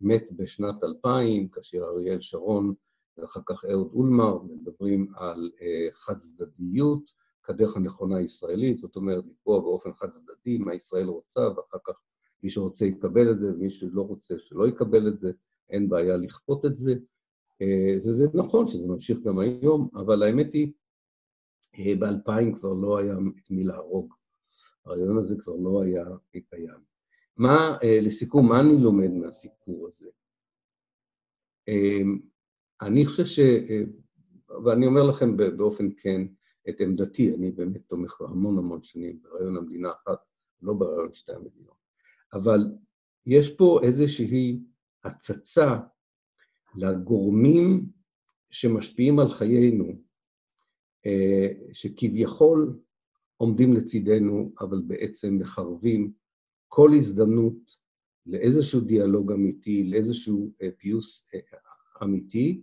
מת 0.00 0.24
בשנת 0.32 0.84
2000, 0.84 1.48
כאשר 1.48 1.78
אריאל 1.78 2.20
שרון 2.20 2.74
ואחר 3.18 3.40
כך 3.46 3.64
אהוד 3.64 3.90
אולמר 3.94 4.42
מדברים 4.42 5.12
על 5.16 5.50
חד-צדדיות 5.92 7.10
כדרך 7.42 7.76
הנכונה 7.76 8.16
הישראלית, 8.16 8.76
זאת 8.76 8.96
אומרת, 8.96 9.24
לקבוע 9.26 9.60
באופן 9.60 9.92
חד-צדדי 9.92 10.58
מה 10.58 10.74
ישראל 10.74 11.06
רוצה, 11.06 11.40
ואחר 11.40 11.78
כך 11.86 11.94
מי 12.42 12.50
שרוצה 12.50 12.84
יקבל 12.84 13.30
את 13.30 13.38
זה, 13.38 13.52
ומי 13.52 13.70
שלא 13.70 14.02
רוצה 14.02 14.34
שלא 14.38 14.68
יקבל 14.68 15.08
את 15.08 15.18
זה, 15.18 15.32
אין 15.70 15.88
בעיה 15.88 16.16
לכפות 16.16 16.64
את 16.64 16.76
זה. 16.76 16.94
וזה 18.04 18.26
נכון 18.34 18.68
שזה 18.68 18.86
ממשיך 18.88 19.18
גם 19.18 19.38
היום, 19.38 19.88
אבל 19.94 20.22
האמת 20.22 20.52
היא, 20.52 20.72
ב-2000 21.78 22.58
כבר 22.58 22.72
לא 22.72 22.98
היה 22.98 23.14
את 23.14 23.50
מי 23.50 23.64
להרוג. 23.64 24.14
הרעיון 24.84 25.18
הזה 25.18 25.34
כבר 25.38 25.56
לא 25.56 25.82
היה 25.82 26.04
קיים. 26.50 26.80
מה, 27.36 27.76
לסיכום, 28.02 28.48
מה 28.48 28.60
אני 28.60 28.82
לומד 28.82 29.10
מהסיפור 29.10 29.88
הזה? 29.88 30.08
אני 32.82 33.06
חושב 33.06 33.26
ש... 33.26 33.40
ואני 34.64 34.86
אומר 34.86 35.02
לכם 35.02 35.36
באופן 35.36 35.88
כן 35.96 36.26
את 36.68 36.80
עמדתי, 36.80 37.34
אני 37.34 37.50
באמת 37.50 37.80
תומך 37.86 38.20
המון 38.20 38.58
המון 38.58 38.82
שנים 38.82 39.22
ברעיון 39.22 39.56
המדינה 39.56 39.90
אחת, 39.90 40.18
לא 40.62 40.74
ברעיון 40.74 41.12
שתי 41.12 41.32
המדינות. 41.32 41.76
אבל 42.32 42.60
יש 43.26 43.56
פה 43.56 43.80
איזושהי 43.82 44.60
הצצה 45.04 45.78
לגורמים 46.76 47.86
שמשפיעים 48.50 49.18
על 49.18 49.30
חיינו, 49.30 50.05
שכביכול 51.72 52.78
עומדים 53.36 53.72
לצידנו, 53.72 54.52
אבל 54.60 54.82
בעצם 54.86 55.38
מחרבים 55.38 56.12
כל 56.68 56.90
הזדמנות 56.96 57.78
לאיזשהו 58.26 58.80
דיאלוג 58.80 59.32
אמיתי, 59.32 59.90
לאיזשהו 59.90 60.52
פיוס 60.78 61.28
אמיתי, 62.02 62.62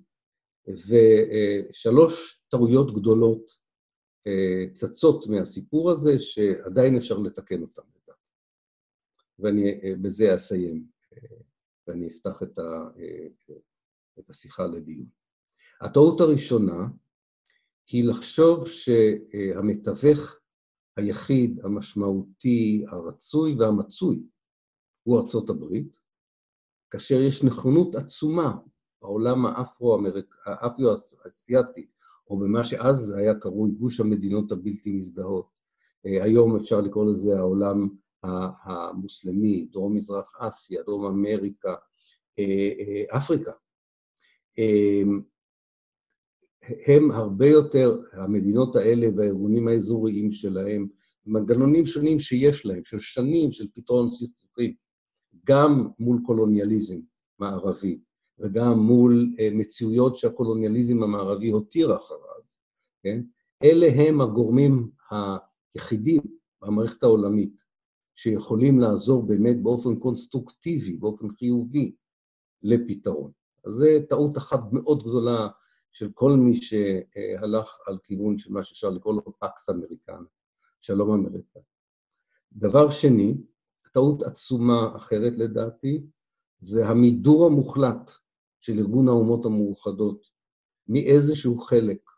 ושלוש 0.68 2.44
טעויות 2.50 2.96
גדולות 2.96 3.54
צצות 4.74 5.28
מהסיפור 5.28 5.92
הזה, 5.92 6.20
שעדיין 6.20 6.98
אפשר 6.98 7.18
לתקן 7.18 7.62
אותן. 7.62 7.82
ואני 9.40 9.96
בזה 10.02 10.36
אסיים, 10.36 10.86
ואני 11.88 12.08
אפתח 12.08 12.44
את, 12.44 12.60
ה, 12.60 12.90
את 14.20 14.30
השיחה 14.30 14.66
לדיון. 14.66 15.06
הטעות 15.82 16.22
הראשונה 16.22 16.88
היא 17.88 18.04
לחשוב 18.10 18.68
שהמתווך 18.68 20.40
היחיד, 20.98 21.60
המשמעותי, 21.64 22.86
הרצוי 22.88 23.56
והמצוי 23.56 24.24
הוא 25.04 25.20
ארצות 25.20 25.50
הברית, 25.50 26.00
כאשר 26.92 27.22
יש 27.22 27.44
נכונות 27.44 27.96
עצומה 27.96 28.58
בעולם 29.02 29.46
האפרו-אסיאתי, 30.46 31.88
או 32.30 32.40
במה 32.40 32.64
שאז 32.64 33.14
היה 33.18 33.40
קרוי 33.40 33.72
גוש 33.72 34.00
המדינות 34.00 34.52
הבלתי 34.52 34.92
מזדהות. 34.92 35.50
אה, 36.06 36.24
היום 36.24 36.56
אפשר 36.56 36.82
לקרוא 36.82 37.12
לזה 37.12 37.38
העולם 37.38 37.90
המוסלמי, 38.64 39.68
דרום-מזרח 39.72 40.36
אסיה, 40.40 40.84
דרום 40.84 41.06
אמריקה, 41.06 41.76
אה, 42.40 42.70
אה, 42.80 43.18
אפריקה. 43.18 43.52
הם 46.86 47.12
הרבה 47.12 47.48
יותר, 47.48 48.02
המדינות 48.12 48.76
האלה 48.76 49.08
והארגונים 49.16 49.68
האזוריים 49.68 50.32
שלהם, 50.32 50.88
מנגנונים 51.26 51.86
שונים 51.86 52.20
שיש 52.20 52.66
להם, 52.66 52.82
של 52.86 53.00
שנים 53.00 53.52
של 53.52 53.68
פתרון 53.74 54.12
סכסוכים, 54.12 54.74
גם 55.46 55.88
מול 56.00 56.20
קולוניאליזם 56.26 57.00
מערבי 57.40 58.00
וגם 58.40 58.80
מול 58.80 59.34
uh, 59.38 59.56
מציאויות 59.56 60.18
שהקולוניאליזם 60.18 61.04
המערבי 61.04 61.50
הותיר 61.50 61.96
אחריו, 61.96 62.42
כן? 63.04 63.22
אלה 63.64 63.88
הם 63.96 64.22
הגורמים 64.22 64.90
היחידים 65.12 66.22
במערכת 66.62 67.04
העולמית 67.04 67.64
שיכולים 68.16 68.80
לעזור 68.80 69.24
באמת 69.24 69.64
באופן 69.64 69.96
קונסטרוקטיבי, 69.96 70.98
באופן 70.98 71.30
חיובי, 71.30 71.96
לפתרון. 72.64 73.32
אז 73.66 73.74
זו 73.74 73.86
טעות 74.10 74.38
אחת 74.38 74.60
מאוד 74.72 75.04
גדולה 75.04 75.48
של 75.94 76.12
כל 76.14 76.32
מי 76.32 76.56
שהלך 76.56 77.78
על 77.88 77.98
כיוון 78.04 78.38
של 78.38 78.54
מה 78.54 78.64
שאפשר 78.64 78.90
לקרוא 78.90 79.14
לו 79.14 79.40
פקס 79.40 79.70
אמריקן, 79.70 80.24
שלום 80.82 81.12
אמריקה. 81.12 81.60
דבר 82.52 82.92
שני, 82.92 83.34
טעות 83.94 84.24
עצומה 84.24 84.96
אחרת 84.96 85.34
לדעתי, 85.38 86.04
זה 86.60 86.88
המידור 86.88 87.46
המוחלט 87.46 88.12
של 88.60 88.80
ארגון 88.80 89.08
האומות 89.08 89.46
המאוחדות 89.46 90.28
מאיזשהו 90.88 91.60
חלק 91.60 92.10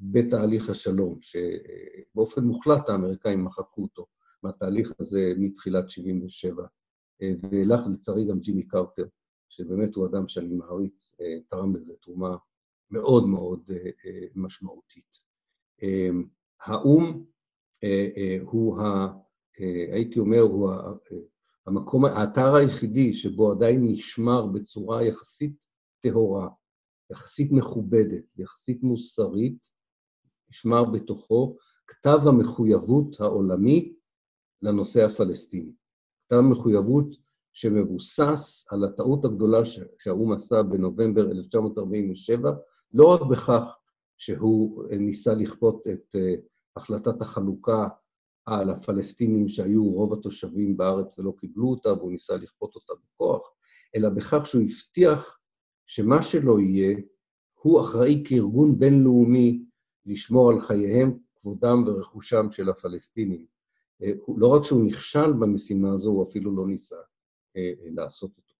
בתהליך 0.00 0.70
השלום, 0.70 1.18
שבאופן 1.20 2.44
מוחלט 2.44 2.88
האמריקאים 2.88 3.44
מחקו 3.44 3.82
אותו 3.82 4.06
מהתהליך 4.42 4.92
הזה 5.00 5.32
מתחילת 5.38 5.90
77' 5.90 6.66
ואילך 7.50 7.80
לצערי 7.92 8.28
גם 8.28 8.40
ג'ימי 8.40 8.66
קרטר, 8.66 9.06
שבאמת 9.48 9.94
הוא 9.94 10.06
אדם 10.06 10.28
שאני 10.28 10.54
מעריץ, 10.54 11.16
תרם 11.48 11.76
לזה 11.76 11.94
תרומה 12.02 12.36
מאוד 12.90 13.28
מאוד 13.28 13.70
משמעותית. 14.34 15.18
האו"ם 16.66 17.24
הוא 18.42 18.78
אה, 19.60 19.94
הייתי 19.94 20.18
אומר, 20.18 20.40
הוא 20.40 20.70
המקום, 21.66 22.04
האתר 22.04 22.54
היחידי 22.54 23.14
שבו 23.14 23.52
עדיין 23.52 23.84
נשמר 23.84 24.46
בצורה 24.46 25.04
יחסית 25.04 25.66
טהורה, 26.02 26.48
יחסית 27.10 27.52
מכובדת, 27.52 28.24
יחסית 28.38 28.82
מוסרית, 28.82 29.58
נשמר 30.50 30.84
בתוכו 30.84 31.56
כתב 31.86 32.18
המחויבות 32.26 33.20
העולמי 33.20 33.94
לנושא 34.62 35.04
הפלסטיני. 35.04 35.72
כתב 36.26 36.36
המחויבות 36.36 37.06
שמבוסס 37.52 38.64
על 38.70 38.84
הטעות 38.84 39.24
הגדולה 39.24 39.58
שהאו"ם 39.98 40.32
עשה 40.32 40.62
בנובמבר 40.62 41.30
1947, 41.30 42.52
לא 42.92 43.06
רק 43.06 43.20
בכך 43.22 43.62
שהוא 44.18 44.84
ניסה 44.90 45.34
לכפות 45.34 45.86
את 45.86 46.16
אה, 46.16 46.34
החלטת 46.76 47.20
החלוקה 47.22 47.88
על 48.46 48.70
הפלסטינים 48.70 49.48
שהיו 49.48 49.84
רוב 49.84 50.12
התושבים 50.12 50.76
בארץ 50.76 51.18
ולא 51.18 51.32
קיבלו 51.38 51.68
אותה, 51.70 51.92
והוא 51.92 52.12
ניסה 52.12 52.36
לכפות 52.36 52.74
אותה 52.74 52.92
בכוח, 53.04 53.52
אלא 53.96 54.08
בכך 54.08 54.46
שהוא 54.46 54.62
הבטיח 54.62 55.38
שמה 55.86 56.22
שלא 56.22 56.60
יהיה, 56.60 56.96
הוא 57.62 57.80
אחראי 57.80 58.22
כארגון 58.26 58.78
בינלאומי 58.78 59.64
לשמור 60.06 60.50
על 60.50 60.60
חייהם, 60.60 61.18
כבודם 61.40 61.84
ורכושם 61.86 62.46
של 62.50 62.68
הפלסטינים. 62.68 63.46
אה, 64.02 64.12
לא 64.36 64.46
רק 64.46 64.62
שהוא 64.62 64.84
נכשל 64.84 65.32
במשימה 65.32 65.92
הזו, 65.92 66.10
הוא 66.10 66.28
אפילו 66.30 66.56
לא 66.56 66.66
ניסה 66.66 66.96
אה, 67.56 67.72
אה, 67.84 67.90
לעשות 67.94 68.30
אותו. 68.36 68.54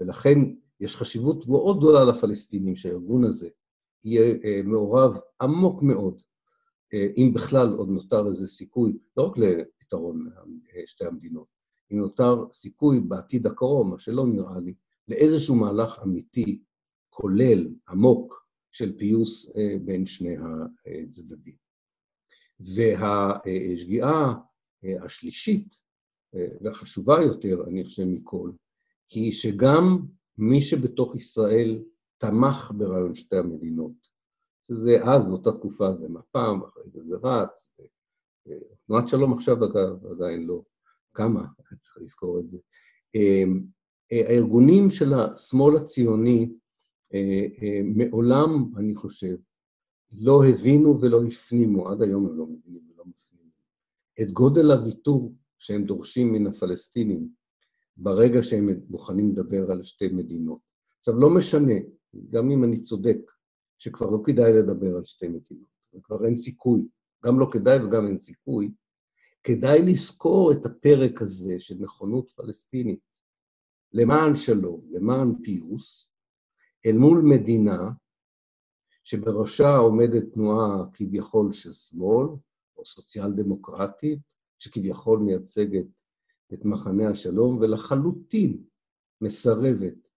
ולכן 0.00 0.38
יש 0.80 0.96
חשיבות 0.96 1.46
מאוד 1.46 1.78
גדולה 1.78 2.04
לפלסטינים 2.04 2.76
שהארגון 2.76 3.24
הזה 3.24 3.48
יהיה 4.04 4.62
מעורב 4.62 5.18
עמוק 5.40 5.82
מאוד 5.82 6.22
אה, 6.94 7.08
אם 7.16 7.32
בכלל 7.34 7.68
עוד 7.68 7.88
נותר 7.88 8.26
איזה 8.26 8.46
סיכוי, 8.46 8.98
לא 9.16 9.22
רק 9.22 9.38
לפתרון 9.38 10.26
אה, 10.36 10.82
שתי 10.86 11.04
המדינות, 11.04 11.46
אם 11.92 11.98
נותר 11.98 12.52
סיכוי 12.52 13.00
בעתיד 13.00 13.46
הקרוב, 13.46 13.86
מה 13.86 13.98
שלא 13.98 14.26
נראה 14.26 14.58
לי, 14.58 14.74
לאיזשהו 15.08 15.54
מהלך 15.54 15.98
אמיתי, 16.02 16.62
כולל, 17.08 17.68
עמוק, 17.88 18.48
של 18.72 18.98
פיוס 18.98 19.56
אה, 19.56 19.76
בין 19.84 20.06
שני 20.06 20.36
הצדדים. 21.08 21.54
והשגיאה 22.60 24.32
השלישית, 25.04 25.80
והחשובה 26.60 27.16
יותר, 27.22 27.64
אני 27.68 27.84
חושב 27.84 28.04
מכל, 28.04 28.50
היא 29.10 29.32
שגם 29.32 29.98
מי 30.38 30.60
שבתוך 30.60 31.16
ישראל 31.16 31.82
תמך 32.18 32.72
ברעיון 32.76 33.14
שתי 33.14 33.36
המדינות, 33.36 34.08
שזה 34.62 34.98
אז, 35.04 35.26
באותה 35.26 35.52
תקופה, 35.52 35.94
זה 35.94 36.08
מפ"ם, 36.08 36.60
אחרי 36.68 36.82
זה 36.86 37.04
זה 37.04 37.16
רץ. 37.22 37.76
תנועת 38.86 39.08
שלום 39.08 39.32
עכשיו, 39.32 39.64
אגב, 39.64 40.06
עדיין 40.06 40.46
לא 40.46 40.62
קמה, 41.12 41.46
צריך 41.80 41.98
לזכור 42.00 42.38
את 42.38 42.46
זה. 42.46 42.58
אמ, 43.14 43.62
אה, 44.12 44.28
הארגונים 44.28 44.90
של 44.90 45.14
השמאל 45.14 45.76
הציוני 45.76 46.52
אה, 47.14 47.46
אה, 47.62 47.80
מעולם, 47.84 48.70
אני 48.76 48.94
חושב, 48.94 49.36
לא 50.12 50.44
הבינו 50.46 51.00
ולא 51.00 51.24
הפנימו, 51.24 51.88
עד 51.88 52.02
היום 52.02 52.26
הם 52.26 52.38
לא 52.38 52.46
מבינים 52.46 52.82
ולא 52.94 53.04
מפנימים, 53.06 53.50
את 54.20 54.30
גודל 54.32 54.70
הוויתור 54.70 55.34
שהם 55.58 55.84
דורשים 55.84 56.32
מן 56.32 56.46
הפלסטינים 56.46 57.28
ברגע 57.96 58.42
שהם 58.42 58.68
מוכנים 58.88 59.30
לדבר 59.30 59.70
על 59.70 59.82
שתי 59.82 60.08
מדינות. 60.08 60.58
עכשיו, 60.98 61.14
לא 61.14 61.30
משנה, 61.30 61.74
גם 62.30 62.50
אם 62.50 62.64
אני 62.64 62.82
צודק, 62.82 63.18
שכבר 63.78 64.10
לא 64.10 64.18
כדאי 64.24 64.52
לדבר 64.52 64.96
על 64.96 65.04
שתי 65.04 65.28
מדינות, 65.28 65.68
וכבר 65.94 66.26
אין 66.26 66.36
סיכוי, 66.36 66.88
גם 67.24 67.40
לא 67.40 67.48
כדאי 67.52 67.84
וגם 67.84 68.06
אין 68.06 68.18
סיכוי, 68.18 68.70
כדאי 69.42 69.82
לזכור 69.82 70.52
את 70.52 70.66
הפרק 70.66 71.22
הזה 71.22 71.54
של 71.58 71.74
נכונות 71.80 72.30
פלסטינית 72.30 73.00
למען 73.92 74.36
שלום, 74.36 74.80
למען 74.90 75.34
פיוס, 75.42 76.10
אל 76.86 76.92
מול 76.92 77.22
מדינה 77.24 77.90
שבראשה 79.04 79.76
עומדת 79.76 80.22
תנועה 80.32 80.84
כביכול 80.92 81.52
של 81.52 81.72
שמאל, 81.72 82.26
או 82.76 82.86
סוציאל 82.86 83.32
דמוקרטית, 83.32 84.18
שכביכול 84.58 85.18
מייצגת 85.18 85.86
את 86.54 86.64
מחנה 86.64 87.10
השלום, 87.10 87.58
ולחלוטין 87.58 88.64
מסרבת 89.20 90.07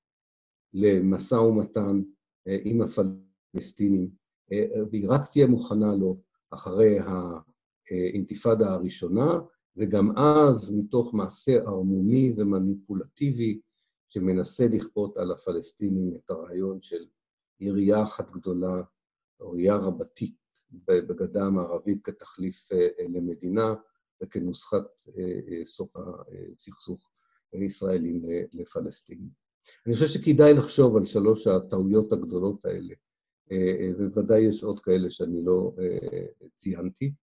למשא 0.73 1.35
ומתן 1.35 2.01
אה, 2.47 2.57
עם 2.63 2.81
הפלסטינים. 2.81 3.31
הפלסטינים, 3.51 4.09
אה, 4.51 4.83
והיא 4.91 5.09
רק 5.09 5.31
תהיה 5.31 5.47
מוכנה 5.47 5.95
לו 5.95 6.21
אחרי 6.49 6.97
האינתיפאדה 7.89 8.73
הראשונה, 8.73 9.39
וגם 9.77 10.17
אז 10.17 10.73
מתוך 10.73 11.13
מעשה 11.13 11.51
ערמומי 11.51 12.33
ומניפולטיבי 12.37 13.61
שמנסה 14.09 14.67
לכפות 14.67 15.17
על 15.17 15.31
הפלסטינים 15.31 16.15
את 16.15 16.29
הרעיון 16.29 16.81
של 16.81 17.05
עירייה 17.59 18.03
אחת 18.03 18.31
גדולה, 18.31 18.83
או 19.39 19.53
עירייה 19.53 19.75
רבתית 19.75 20.35
בגדה 20.71 21.43
המערבית 21.43 22.03
כתחליף 22.03 22.71
אה, 22.71 22.87
למדינה 23.09 23.73
וכנוסחת 24.21 24.85
אה, 25.17 25.65
סוף 25.65 25.95
הסכסוך 25.95 27.11
ישראלים 27.53 28.25
לפלסטינים. 28.53 29.29
אני 29.85 29.93
חושב 29.93 30.07
שכדאי 30.07 30.53
לחשוב 30.53 30.97
על 30.97 31.05
שלוש 31.05 31.47
הטעויות 31.47 32.11
הגדולות 32.11 32.65
האלה 32.65 32.93
ובוודאי 33.97 34.41
יש 34.41 34.63
עוד 34.63 34.79
כאלה 34.79 35.09
שאני 35.09 35.45
לא 35.45 35.73
אה, 35.79 36.47
ציינתי, 36.53 37.13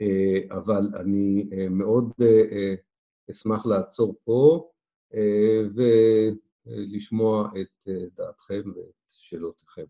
אה, 0.00 0.56
אבל 0.56 0.82
אני 1.00 1.48
אה, 1.52 1.68
מאוד 1.68 2.12
אשמח 3.30 3.66
לעצור 3.66 4.14
פה 4.24 4.68
ולשמוע 5.74 7.50
את 7.60 7.88
דעתכם 8.16 8.62
ואת 8.76 8.94
שאלותיכם. 9.08 9.84